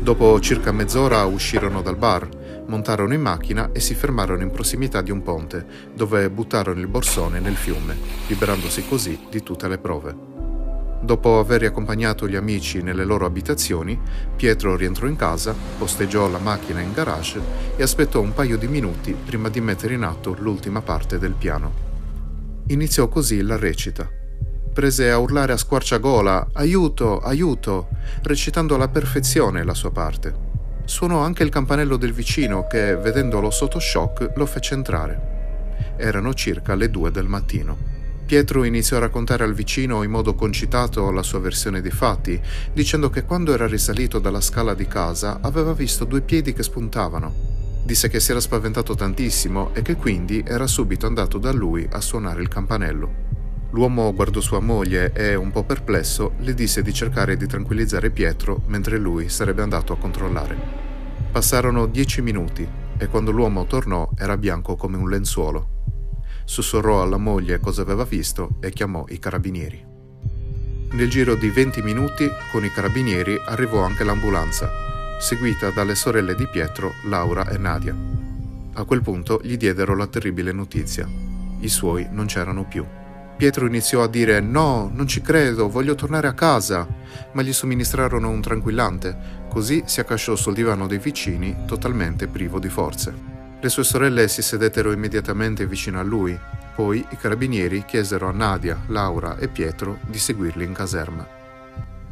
Dopo 0.00 0.40
circa 0.40 0.72
mezz'ora 0.72 1.24
uscirono 1.24 1.82
dal 1.82 1.96
bar, 1.96 2.26
montarono 2.66 3.12
in 3.12 3.20
macchina 3.20 3.70
e 3.72 3.80
si 3.80 3.94
fermarono 3.94 4.42
in 4.42 4.50
prossimità 4.50 5.02
di 5.02 5.10
un 5.10 5.22
ponte, 5.22 5.66
dove 5.94 6.30
buttarono 6.30 6.80
il 6.80 6.88
borsone 6.88 7.38
nel 7.38 7.56
fiume, 7.56 7.96
liberandosi 8.28 8.88
così 8.88 9.26
di 9.28 9.42
tutte 9.42 9.68
le 9.68 9.78
prove. 9.78 10.29
Dopo 11.02 11.38
aver 11.38 11.64
accompagnato 11.64 12.28
gli 12.28 12.36
amici 12.36 12.82
nelle 12.82 13.04
loro 13.04 13.24
abitazioni, 13.24 13.98
Pietro 14.36 14.76
rientrò 14.76 15.06
in 15.06 15.16
casa, 15.16 15.54
posteggiò 15.78 16.28
la 16.28 16.38
macchina 16.38 16.80
in 16.80 16.92
garage 16.92 17.40
e 17.76 17.82
aspettò 17.82 18.20
un 18.20 18.34
paio 18.34 18.58
di 18.58 18.68
minuti 18.68 19.14
prima 19.14 19.48
di 19.48 19.62
mettere 19.62 19.94
in 19.94 20.02
atto 20.02 20.36
l'ultima 20.38 20.82
parte 20.82 21.18
del 21.18 21.32
piano. 21.32 21.88
Iniziò 22.66 23.08
così 23.08 23.40
la 23.40 23.56
recita. 23.56 24.08
Prese 24.72 25.10
a 25.10 25.18
urlare 25.18 25.54
a 25.54 25.56
squarciagola 25.56 26.48
Aiuto, 26.52 27.18
aiuto, 27.18 27.88
recitando 28.22 28.74
alla 28.74 28.88
perfezione 28.88 29.64
la 29.64 29.74
sua 29.74 29.90
parte. 29.90 30.48
Suonò 30.84 31.20
anche 31.20 31.42
il 31.42 31.50
campanello 31.50 31.96
del 31.96 32.12
vicino 32.12 32.66
che, 32.66 32.94
vedendolo 32.96 33.50
sotto 33.50 33.80
shock, 33.80 34.32
lo 34.36 34.44
fece 34.44 34.74
entrare. 34.74 35.94
Erano 35.96 36.34
circa 36.34 36.74
le 36.74 36.90
due 36.90 37.10
del 37.10 37.26
mattino. 37.26 37.89
Pietro 38.30 38.62
iniziò 38.62 38.96
a 38.96 39.00
raccontare 39.00 39.42
al 39.42 39.54
vicino 39.54 40.04
in 40.04 40.10
modo 40.12 40.36
concitato 40.36 41.10
la 41.10 41.24
sua 41.24 41.40
versione 41.40 41.80
dei 41.80 41.90
fatti, 41.90 42.40
dicendo 42.72 43.10
che 43.10 43.24
quando 43.24 43.52
era 43.52 43.66
risalito 43.66 44.20
dalla 44.20 44.40
scala 44.40 44.74
di 44.74 44.86
casa 44.86 45.40
aveva 45.42 45.72
visto 45.72 46.04
due 46.04 46.20
piedi 46.20 46.52
che 46.52 46.62
spuntavano. 46.62 47.34
Disse 47.82 48.08
che 48.08 48.20
si 48.20 48.30
era 48.30 48.38
spaventato 48.38 48.94
tantissimo 48.94 49.74
e 49.74 49.82
che 49.82 49.96
quindi 49.96 50.44
era 50.46 50.68
subito 50.68 51.08
andato 51.08 51.38
da 51.38 51.50
lui 51.50 51.88
a 51.90 52.00
suonare 52.00 52.40
il 52.40 52.46
campanello. 52.46 53.12
L'uomo 53.72 54.14
guardò 54.14 54.38
sua 54.38 54.60
moglie 54.60 55.12
e, 55.12 55.34
un 55.34 55.50
po' 55.50 55.64
perplesso, 55.64 56.34
le 56.38 56.54
disse 56.54 56.82
di 56.82 56.94
cercare 56.94 57.36
di 57.36 57.48
tranquillizzare 57.48 58.10
Pietro 58.10 58.62
mentre 58.66 58.96
lui 58.98 59.28
sarebbe 59.28 59.62
andato 59.62 59.92
a 59.92 59.98
controllare. 59.98 60.56
Passarono 61.32 61.86
dieci 61.86 62.22
minuti 62.22 62.64
e 62.96 63.06
quando 63.08 63.32
l'uomo 63.32 63.66
tornò 63.66 64.08
era 64.16 64.36
bianco 64.36 64.76
come 64.76 64.96
un 64.96 65.08
lenzuolo. 65.08 65.78
Sussurrò 66.50 67.00
alla 67.00 67.16
moglie 67.16 67.60
cosa 67.60 67.82
aveva 67.82 68.02
visto 68.02 68.56
e 68.58 68.72
chiamò 68.72 69.04
i 69.10 69.20
carabinieri. 69.20 69.86
Nel 70.90 71.08
giro 71.08 71.36
di 71.36 71.48
20 71.48 71.80
minuti, 71.80 72.28
con 72.50 72.64
i 72.64 72.72
carabinieri, 72.72 73.40
arrivò 73.46 73.84
anche 73.84 74.02
l'ambulanza, 74.02 74.68
seguita 75.20 75.70
dalle 75.70 75.94
sorelle 75.94 76.34
di 76.34 76.48
Pietro, 76.48 76.94
Laura 77.04 77.48
e 77.48 77.56
Nadia. 77.56 77.94
A 78.72 78.82
quel 78.82 79.00
punto 79.00 79.38
gli 79.44 79.56
diedero 79.56 79.94
la 79.94 80.08
terribile 80.08 80.50
notizia. 80.50 81.08
I 81.60 81.68
suoi 81.68 82.08
non 82.10 82.26
c'erano 82.26 82.64
più. 82.64 82.84
Pietro 83.36 83.68
iniziò 83.68 84.02
a 84.02 84.08
dire 84.08 84.40
no, 84.40 84.90
non 84.92 85.06
ci 85.06 85.20
credo, 85.20 85.68
voglio 85.68 85.94
tornare 85.94 86.26
a 86.26 86.34
casa, 86.34 86.84
ma 87.30 87.42
gli 87.42 87.52
somministrarono 87.52 88.28
un 88.28 88.40
tranquillante, 88.40 89.46
così 89.48 89.84
si 89.86 90.00
accasciò 90.00 90.34
sul 90.34 90.54
divano 90.54 90.88
dei 90.88 90.98
vicini 90.98 91.58
totalmente 91.64 92.26
privo 92.26 92.58
di 92.58 92.68
forze. 92.68 93.29
Le 93.62 93.68
sue 93.68 93.84
sorelle 93.84 94.26
si 94.28 94.40
sedettero 94.40 94.90
immediatamente 94.90 95.66
vicino 95.66 96.00
a 96.00 96.02
lui, 96.02 96.38
poi 96.74 97.04
i 97.10 97.16
carabinieri 97.16 97.84
chiesero 97.84 98.26
a 98.26 98.32
Nadia, 98.32 98.84
Laura 98.86 99.36
e 99.36 99.48
Pietro 99.48 99.98
di 100.06 100.18
seguirli 100.18 100.64
in 100.64 100.72
caserma. 100.72 101.28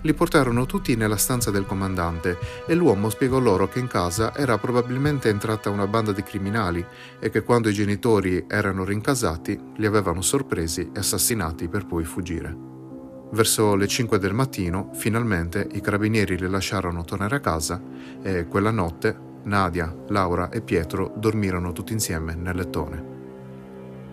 Li 0.02 0.12
portarono 0.12 0.66
tutti 0.66 0.94
nella 0.94 1.16
stanza 1.16 1.50
del 1.50 1.64
comandante 1.64 2.36
e 2.66 2.74
l'uomo 2.74 3.08
spiegò 3.08 3.38
loro 3.38 3.66
che 3.66 3.78
in 3.78 3.86
casa 3.86 4.34
era 4.36 4.58
probabilmente 4.58 5.30
entrata 5.30 5.70
una 5.70 5.86
banda 5.86 6.12
di 6.12 6.22
criminali 6.22 6.84
e 7.18 7.30
che 7.30 7.42
quando 7.42 7.70
i 7.70 7.74
genitori 7.74 8.44
erano 8.46 8.84
rincasati 8.84 9.58
li 9.76 9.86
avevano 9.86 10.20
sorpresi 10.20 10.90
e 10.94 10.98
assassinati 10.98 11.66
per 11.68 11.86
poi 11.86 12.04
fuggire. 12.04 12.54
Verso 13.30 13.74
le 13.74 13.86
5 13.86 14.18
del 14.18 14.34
mattino, 14.34 14.90
finalmente, 14.92 15.66
i 15.72 15.80
carabinieri 15.80 16.38
li 16.38 16.48
lasciarono 16.48 17.04
tornare 17.04 17.36
a 17.36 17.40
casa 17.40 17.82
e 18.22 18.46
quella 18.46 18.70
notte 18.70 19.27
Nadia, 19.44 19.94
Laura 20.08 20.50
e 20.50 20.60
Pietro 20.60 21.12
dormirono 21.16 21.72
tutti 21.72 21.92
insieme 21.92 22.34
nel 22.34 22.56
lettone. 22.56 23.16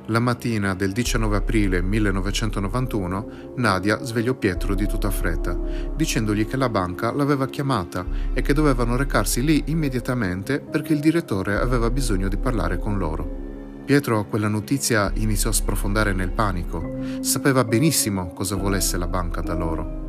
La 0.10 0.20
mattina 0.20 0.76
del 0.76 0.92
19 0.92 1.36
aprile 1.36 1.82
1991 1.82 3.54
Nadia 3.56 4.04
svegliò 4.04 4.36
Pietro 4.36 4.76
di 4.76 4.86
tutta 4.86 5.10
fretta, 5.10 5.58
dicendogli 5.96 6.46
che 6.46 6.58
la 6.58 6.70
banca 6.70 7.12
l'aveva 7.12 7.48
chiamata 7.48 8.06
e 8.34 8.42
che 8.44 8.54
dovevano 8.54 8.96
recarsi 8.96 9.44
lì 9.44 9.64
immediatamente 9.66 10.60
perché 10.60 10.94
il 10.94 11.00
direttore 11.00 11.56
aveva 11.56 11.90
bisogno 11.90 12.28
di 12.28 12.38
parlare 12.38 12.78
con 12.78 13.00
loro. 13.00 13.44
Pietro 13.84 14.20
a 14.20 14.26
quella 14.26 14.48
notizia 14.48 15.12
iniziò 15.16 15.50
a 15.50 15.54
sprofondare 15.54 16.14
nel 16.14 16.32
panico. 16.32 16.98
Sapeva 17.22 17.64
benissimo 17.64 18.32
cosa 18.34 18.56
volesse 18.56 18.98
la 18.98 19.08
banca 19.08 19.42
da 19.42 19.54
loro. 19.56 20.05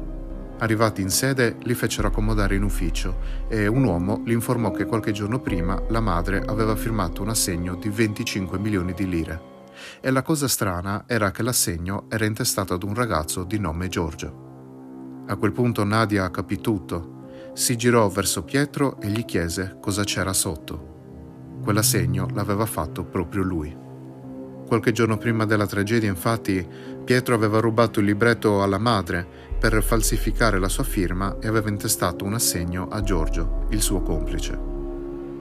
Arrivati 0.58 1.02
in 1.02 1.10
sede, 1.10 1.56
li 1.64 1.74
fecero 1.74 2.08
accomodare 2.08 2.54
in 2.54 2.62
ufficio 2.62 3.18
e 3.48 3.66
un 3.66 3.84
uomo 3.84 4.22
li 4.24 4.32
informò 4.32 4.70
che 4.70 4.86
qualche 4.86 5.12
giorno 5.12 5.40
prima 5.40 5.80
la 5.88 6.00
madre 6.00 6.42
aveva 6.46 6.74
firmato 6.74 7.20
un 7.20 7.28
assegno 7.28 7.74
di 7.74 7.90
25 7.90 8.58
milioni 8.58 8.94
di 8.94 9.06
lire 9.06 9.54
e 10.00 10.10
la 10.10 10.22
cosa 10.22 10.48
strana 10.48 11.04
era 11.06 11.30
che 11.30 11.42
l'assegno 11.42 12.06
era 12.08 12.24
intestato 12.24 12.74
ad 12.74 12.82
un 12.82 12.94
ragazzo 12.94 13.44
di 13.44 13.58
nome 13.58 13.88
Giorgio. 13.88 15.24
A 15.26 15.36
quel 15.36 15.52
punto 15.52 15.84
Nadia 15.84 16.30
capì 16.30 16.60
tutto. 16.60 17.14
Si 17.52 17.76
girò 17.76 18.08
verso 18.08 18.44
Pietro 18.44 19.00
e 19.00 19.08
gli 19.08 19.24
chiese 19.24 19.76
cosa 19.80 20.04
c'era 20.04 20.32
sotto. 20.32 20.94
Quell'assegno 21.62 22.28
l'aveva 22.32 22.66
fatto 22.66 23.04
proprio 23.04 23.42
lui. 23.42 23.84
Qualche 24.66 24.92
giorno 24.92 25.16
prima 25.16 25.46
della 25.46 25.66
tragedia, 25.66 26.08
infatti, 26.08 26.66
Pietro 27.04 27.34
aveva 27.34 27.60
rubato 27.60 28.00
il 28.00 28.06
libretto 28.06 28.62
alla 28.62 28.78
madre 28.78 29.45
per 29.58 29.82
falsificare 29.82 30.58
la 30.58 30.68
sua 30.68 30.84
firma 30.84 31.38
e 31.40 31.48
aveva 31.48 31.68
intestato 31.68 32.24
un 32.24 32.34
assegno 32.34 32.88
a 32.88 33.02
Giorgio, 33.02 33.66
il 33.70 33.80
suo 33.80 34.02
complice. 34.02 34.58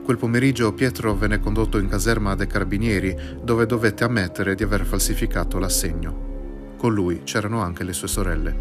Quel 0.06 0.18
pomeriggio 0.18 0.72
Pietro 0.72 1.14
venne 1.14 1.40
condotto 1.40 1.78
in 1.78 1.88
caserma 1.88 2.34
dai 2.34 2.46
carabinieri, 2.46 3.16
dove 3.42 3.66
dovette 3.66 4.04
ammettere 4.04 4.54
di 4.54 4.62
aver 4.62 4.84
falsificato 4.84 5.58
l'assegno. 5.58 6.74
Con 6.76 6.94
lui 6.94 7.22
c'erano 7.24 7.60
anche 7.60 7.82
le 7.82 7.92
sue 7.92 8.06
sorelle. 8.06 8.56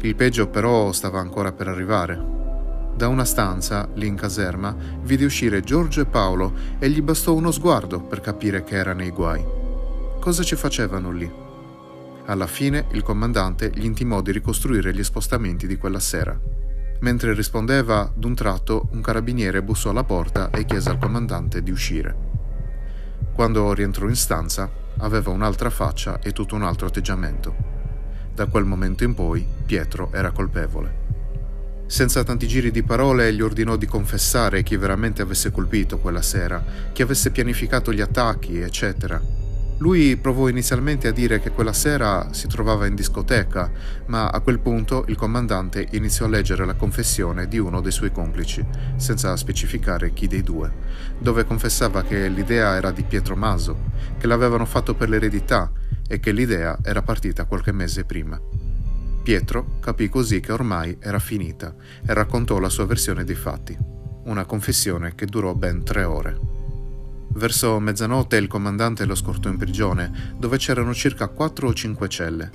Il 0.00 0.14
peggio 0.14 0.48
però 0.48 0.92
stava 0.92 1.18
ancora 1.18 1.52
per 1.52 1.68
arrivare. 1.68 2.40
Da 2.94 3.08
una 3.08 3.24
stanza, 3.24 3.88
lì 3.94 4.06
in 4.06 4.16
caserma, 4.16 4.76
vide 5.02 5.24
uscire 5.24 5.62
Giorgio 5.62 6.02
e 6.02 6.06
Paolo 6.06 6.52
e 6.78 6.88
gli 6.90 7.02
bastò 7.02 7.34
uno 7.34 7.50
sguardo 7.50 8.00
per 8.00 8.20
capire 8.20 8.62
che 8.62 8.76
era 8.76 8.92
nei 8.92 9.10
guai. 9.10 9.44
Cosa 10.20 10.44
ci 10.44 10.54
facevano 10.54 11.10
lì? 11.10 11.41
Alla 12.26 12.46
fine 12.46 12.86
il 12.92 13.02
comandante 13.02 13.72
gli 13.74 13.84
intimò 13.84 14.22
di 14.22 14.30
ricostruire 14.30 14.94
gli 14.94 15.02
spostamenti 15.02 15.66
di 15.66 15.76
quella 15.76 15.98
sera. 15.98 16.38
Mentre 17.00 17.34
rispondeva, 17.34 18.12
d'un 18.14 18.36
tratto, 18.36 18.88
un 18.92 19.00
carabiniere 19.00 19.60
bussò 19.60 19.90
alla 19.90 20.04
porta 20.04 20.50
e 20.50 20.64
chiese 20.64 20.88
al 20.88 20.98
comandante 20.98 21.64
di 21.64 21.72
uscire. 21.72 22.30
Quando 23.34 23.72
rientrò 23.72 24.06
in 24.06 24.14
stanza, 24.14 24.70
aveva 24.98 25.30
un'altra 25.30 25.68
faccia 25.68 26.20
e 26.20 26.30
tutto 26.30 26.54
un 26.54 26.62
altro 26.62 26.86
atteggiamento. 26.86 27.54
Da 28.32 28.46
quel 28.46 28.64
momento 28.64 29.02
in 29.02 29.14
poi, 29.14 29.44
Pietro 29.66 30.12
era 30.12 30.30
colpevole. 30.30 31.00
Senza 31.86 32.22
tanti 32.22 32.46
giri 32.46 32.70
di 32.70 32.84
parole 32.84 33.34
gli 33.34 33.40
ordinò 33.40 33.74
di 33.74 33.86
confessare 33.86 34.62
chi 34.62 34.76
veramente 34.76 35.22
avesse 35.22 35.50
colpito 35.50 35.98
quella 35.98 36.22
sera, 36.22 36.62
chi 36.92 37.02
avesse 37.02 37.32
pianificato 37.32 37.92
gli 37.92 38.00
attacchi, 38.00 38.60
eccetera 38.60 39.41
lui 39.78 40.16
provò 40.16 40.48
inizialmente 40.48 41.08
a 41.08 41.12
dire 41.12 41.40
che 41.40 41.50
quella 41.50 41.72
sera 41.72 42.32
si 42.32 42.46
trovava 42.46 42.86
in 42.86 42.94
discoteca, 42.94 43.70
ma 44.06 44.28
a 44.28 44.40
quel 44.40 44.60
punto 44.60 45.04
il 45.08 45.16
comandante 45.16 45.88
iniziò 45.92 46.26
a 46.26 46.28
leggere 46.28 46.64
la 46.64 46.74
confessione 46.74 47.48
di 47.48 47.58
uno 47.58 47.80
dei 47.80 47.90
suoi 47.90 48.12
complici, 48.12 48.64
senza 48.96 49.36
specificare 49.36 50.12
chi 50.12 50.28
dei 50.28 50.42
due, 50.42 50.70
dove 51.18 51.44
confessava 51.44 52.02
che 52.02 52.28
l'idea 52.28 52.76
era 52.76 52.92
di 52.92 53.02
Pietro 53.02 53.34
Maso, 53.34 53.90
che 54.18 54.26
l'avevano 54.28 54.66
fatto 54.66 54.94
per 54.94 55.08
l'eredità 55.08 55.70
e 56.06 56.20
che 56.20 56.30
l'idea 56.30 56.78
era 56.82 57.02
partita 57.02 57.46
qualche 57.46 57.72
mese 57.72 58.04
prima. 58.04 58.40
Pietro 59.22 59.78
capì 59.80 60.08
così 60.08 60.40
che 60.40 60.52
ormai 60.52 60.96
era 61.00 61.18
finita 61.18 61.74
e 62.06 62.12
raccontò 62.12 62.58
la 62.58 62.68
sua 62.68 62.86
versione 62.86 63.24
dei 63.24 63.36
fatti, 63.36 63.76
una 64.24 64.44
confessione 64.44 65.14
che 65.14 65.26
durò 65.26 65.54
ben 65.54 65.82
tre 65.82 66.04
ore. 66.04 66.61
Verso 67.34 67.80
mezzanotte 67.80 68.36
il 68.36 68.46
comandante 68.46 69.06
lo 69.06 69.14
scortò 69.14 69.48
in 69.48 69.56
prigione, 69.56 70.34
dove 70.36 70.58
c'erano 70.58 70.92
circa 70.92 71.28
4 71.28 71.68
o 71.68 71.72
5 71.72 72.08
celle. 72.08 72.50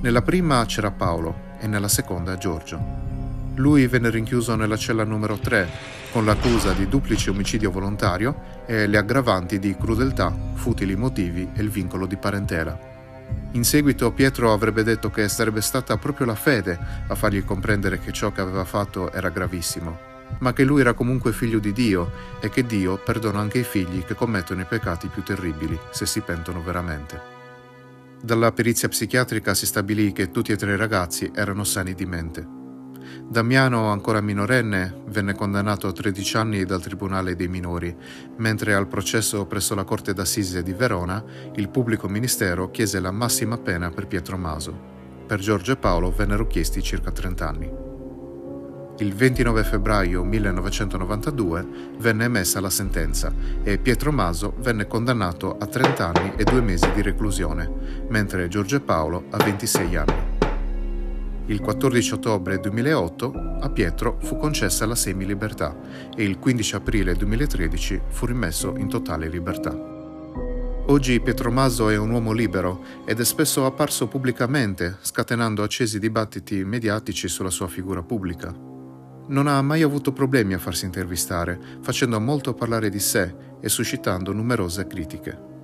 Nella 0.00 0.22
prima 0.22 0.64
c'era 0.64 0.92
Paolo 0.92 1.54
e 1.58 1.66
nella 1.66 1.88
seconda 1.88 2.36
Giorgio. 2.36 2.78
Lui 3.56 3.86
venne 3.86 4.10
rinchiuso 4.10 4.54
nella 4.54 4.76
cella 4.76 5.04
numero 5.04 5.38
3 5.38 5.68
con 6.12 6.24
l'accusa 6.24 6.72
di 6.72 6.88
duplice 6.88 7.30
omicidio 7.30 7.70
volontario 7.70 8.64
e 8.66 8.86
le 8.86 8.96
aggravanti 8.96 9.58
di 9.58 9.76
crudeltà, 9.76 10.34
futili 10.54 10.94
motivi 10.94 11.50
e 11.54 11.62
il 11.62 11.70
vincolo 11.70 12.06
di 12.06 12.16
parentela. 12.16 12.78
In 13.52 13.64
seguito 13.64 14.12
Pietro 14.12 14.52
avrebbe 14.52 14.84
detto 14.84 15.10
che 15.10 15.28
sarebbe 15.28 15.60
stata 15.60 15.96
proprio 15.96 16.26
la 16.26 16.34
fede 16.36 16.78
a 17.08 17.14
fargli 17.14 17.44
comprendere 17.44 17.98
che 17.98 18.12
ciò 18.12 18.30
che 18.30 18.40
aveva 18.40 18.64
fatto 18.64 19.10
era 19.10 19.30
gravissimo 19.30 20.05
ma 20.38 20.52
che 20.52 20.64
lui 20.64 20.80
era 20.80 20.92
comunque 20.92 21.32
figlio 21.32 21.58
di 21.58 21.72
Dio 21.72 22.10
e 22.40 22.48
che 22.48 22.64
Dio 22.64 22.98
perdona 22.98 23.40
anche 23.40 23.58
i 23.58 23.64
figli 23.64 24.04
che 24.04 24.14
commettono 24.14 24.60
i 24.60 24.66
peccati 24.66 25.08
più 25.08 25.22
terribili 25.22 25.78
se 25.90 26.06
si 26.06 26.20
pentono 26.20 26.62
veramente. 26.62 27.34
Dalla 28.20 28.52
perizia 28.52 28.88
psichiatrica 28.88 29.54
si 29.54 29.66
stabilì 29.66 30.12
che 30.12 30.30
tutti 30.30 30.52
e 30.52 30.56
tre 30.56 30.74
i 30.74 30.76
ragazzi 30.76 31.30
erano 31.34 31.64
sani 31.64 31.94
di 31.94 32.06
mente. 32.06 32.54
Damiano, 33.28 33.88
ancora 33.90 34.20
minorenne, 34.20 35.02
venne 35.06 35.34
condannato 35.34 35.86
a 35.86 35.92
13 35.92 36.36
anni 36.36 36.64
dal 36.64 36.82
Tribunale 36.82 37.34
dei 37.34 37.48
minori, 37.48 37.94
mentre 38.36 38.74
al 38.74 38.88
processo 38.88 39.46
presso 39.46 39.74
la 39.74 39.84
Corte 39.84 40.12
d'Assise 40.12 40.62
di 40.62 40.72
Verona 40.72 41.22
il 41.54 41.68
pubblico 41.68 42.08
ministero 42.08 42.70
chiese 42.70 43.00
la 43.00 43.10
massima 43.10 43.58
pena 43.58 43.90
per 43.90 44.06
Pietro 44.06 44.36
Maso. 44.36 44.94
Per 45.26 45.40
Giorgio 45.40 45.72
e 45.72 45.76
Paolo 45.76 46.10
vennero 46.10 46.46
chiesti 46.46 46.82
circa 46.82 47.10
30 47.10 47.48
anni. 47.48 47.95
Il 48.98 49.12
29 49.12 49.62
febbraio 49.62 50.24
1992 50.24 51.66
venne 51.98 52.24
emessa 52.24 52.60
la 52.60 52.70
sentenza 52.70 53.30
e 53.62 53.76
Pietro 53.76 54.10
Maso 54.10 54.54
venne 54.60 54.86
condannato 54.86 55.58
a 55.58 55.66
30 55.66 56.12
anni 56.14 56.32
e 56.34 56.44
due 56.44 56.62
mesi 56.62 56.90
di 56.92 57.02
reclusione, 57.02 57.70
mentre 58.08 58.48
Giorgio 58.48 58.80
Paolo 58.80 59.24
a 59.32 59.36
26 59.36 59.96
anni. 59.96 60.14
Il 61.44 61.60
14 61.60 62.14
ottobre 62.14 62.58
2008 62.58 63.58
a 63.60 63.68
Pietro 63.68 64.16
fu 64.22 64.38
concessa 64.38 64.86
la 64.86 64.94
semilibertà 64.94 65.76
e 66.16 66.24
il 66.24 66.38
15 66.38 66.76
aprile 66.76 67.14
2013 67.14 68.00
fu 68.08 68.24
rimesso 68.24 68.76
in 68.78 68.88
totale 68.88 69.28
libertà. 69.28 69.78
Oggi 70.88 71.20
Pietro 71.20 71.50
Maso 71.50 71.90
è 71.90 71.98
un 71.98 72.08
uomo 72.08 72.32
libero 72.32 72.82
ed 73.04 73.20
è 73.20 73.24
spesso 73.26 73.66
apparso 73.66 74.06
pubblicamente, 74.06 74.96
scatenando 75.02 75.62
accesi 75.62 75.98
dibattiti 75.98 76.64
mediatici 76.64 77.28
sulla 77.28 77.50
sua 77.50 77.68
figura 77.68 78.02
pubblica. 78.02 78.75
Non 79.28 79.48
ha 79.48 79.60
mai 79.60 79.82
avuto 79.82 80.12
problemi 80.12 80.54
a 80.54 80.58
farsi 80.58 80.84
intervistare, 80.84 81.58
facendo 81.80 82.20
molto 82.20 82.54
parlare 82.54 82.90
di 82.90 83.00
sé 83.00 83.34
e 83.60 83.68
suscitando 83.68 84.32
numerose 84.32 84.86
critiche. 84.86 85.54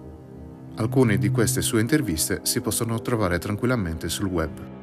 Alcune 0.76 1.18
di 1.18 1.28
queste 1.28 1.62
sue 1.62 1.80
interviste 1.80 2.40
si 2.42 2.60
possono 2.60 3.00
trovare 3.00 3.38
tranquillamente 3.38 4.08
sul 4.08 4.26
web. 4.26 4.80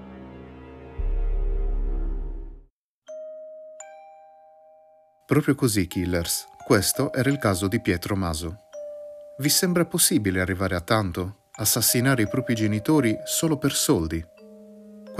Proprio 5.26 5.56
così, 5.56 5.86
Killers. 5.86 6.48
Questo 6.66 7.12
era 7.14 7.30
il 7.30 7.38
caso 7.38 7.68
di 7.68 7.82
Pietro 7.82 8.16
Maso. 8.16 8.56
Vi 9.40 9.50
sembra 9.50 9.86
possibile 9.86 10.40
arrivare 10.40 10.76
a 10.76 10.82
tanto? 10.82 11.48
Assassinare 11.58 12.24
i 12.24 12.28
propri 12.28 12.56
genitori 12.56 13.18
solo 13.26 13.58
per 13.58 13.74
soldi? 13.74 14.24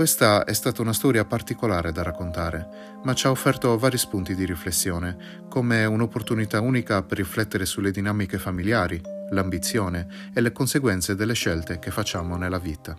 Questa 0.00 0.44
è 0.44 0.54
stata 0.54 0.80
una 0.80 0.94
storia 0.94 1.26
particolare 1.26 1.92
da 1.92 2.02
raccontare, 2.02 2.98
ma 3.02 3.12
ci 3.12 3.26
ha 3.26 3.30
offerto 3.30 3.76
vari 3.76 3.98
spunti 3.98 4.34
di 4.34 4.46
riflessione, 4.46 5.44
come 5.46 5.84
un'opportunità 5.84 6.58
unica 6.62 7.02
per 7.02 7.18
riflettere 7.18 7.66
sulle 7.66 7.90
dinamiche 7.90 8.38
familiari, 8.38 8.98
l'ambizione 9.28 10.30
e 10.32 10.40
le 10.40 10.52
conseguenze 10.52 11.14
delle 11.14 11.34
scelte 11.34 11.78
che 11.78 11.90
facciamo 11.90 12.38
nella 12.38 12.58
vita. 12.58 12.96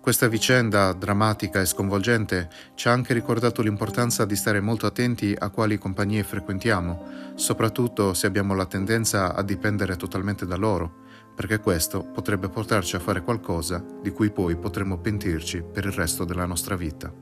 Questa 0.00 0.28
vicenda 0.28 0.92
drammatica 0.92 1.60
e 1.60 1.66
sconvolgente 1.66 2.50
ci 2.76 2.86
ha 2.86 2.92
anche 2.92 3.12
ricordato 3.12 3.60
l'importanza 3.60 4.24
di 4.24 4.36
stare 4.36 4.60
molto 4.60 4.86
attenti 4.86 5.34
a 5.36 5.50
quali 5.50 5.76
compagnie 5.76 6.22
frequentiamo, 6.22 7.34
soprattutto 7.34 8.14
se 8.14 8.28
abbiamo 8.28 8.54
la 8.54 8.66
tendenza 8.66 9.34
a 9.34 9.42
dipendere 9.42 9.96
totalmente 9.96 10.46
da 10.46 10.54
loro 10.54 11.02
perché 11.36 11.60
questo 11.60 12.02
potrebbe 12.02 12.48
portarci 12.48 12.96
a 12.96 12.98
fare 12.98 13.22
qualcosa 13.22 13.84
di 14.00 14.10
cui 14.10 14.30
poi 14.30 14.56
potremo 14.56 14.96
pentirci 14.96 15.62
per 15.62 15.84
il 15.84 15.92
resto 15.92 16.24
della 16.24 16.46
nostra 16.46 16.76
vita. 16.76 17.12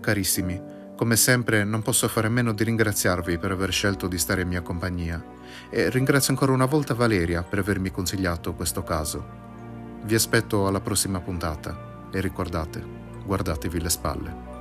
Carissimi, 0.00 0.60
come 0.96 1.14
sempre 1.14 1.62
non 1.62 1.82
posso 1.82 2.08
fare 2.08 2.26
a 2.26 2.30
meno 2.30 2.52
di 2.52 2.64
ringraziarvi 2.64 3.38
per 3.38 3.52
aver 3.52 3.70
scelto 3.70 4.08
di 4.08 4.18
stare 4.18 4.42
in 4.42 4.48
mia 4.48 4.62
compagnia 4.62 5.24
e 5.70 5.88
ringrazio 5.88 6.32
ancora 6.32 6.52
una 6.52 6.66
volta 6.66 6.94
Valeria 6.94 7.44
per 7.44 7.60
avermi 7.60 7.92
consigliato 7.92 8.54
questo 8.54 8.82
caso. 8.82 9.24
Vi 10.02 10.14
aspetto 10.14 10.66
alla 10.66 10.80
prossima 10.80 11.20
puntata 11.20 12.08
e 12.10 12.20
ricordate, 12.20 12.82
guardatevi 13.24 13.80
le 13.80 13.90
spalle. 13.90 14.55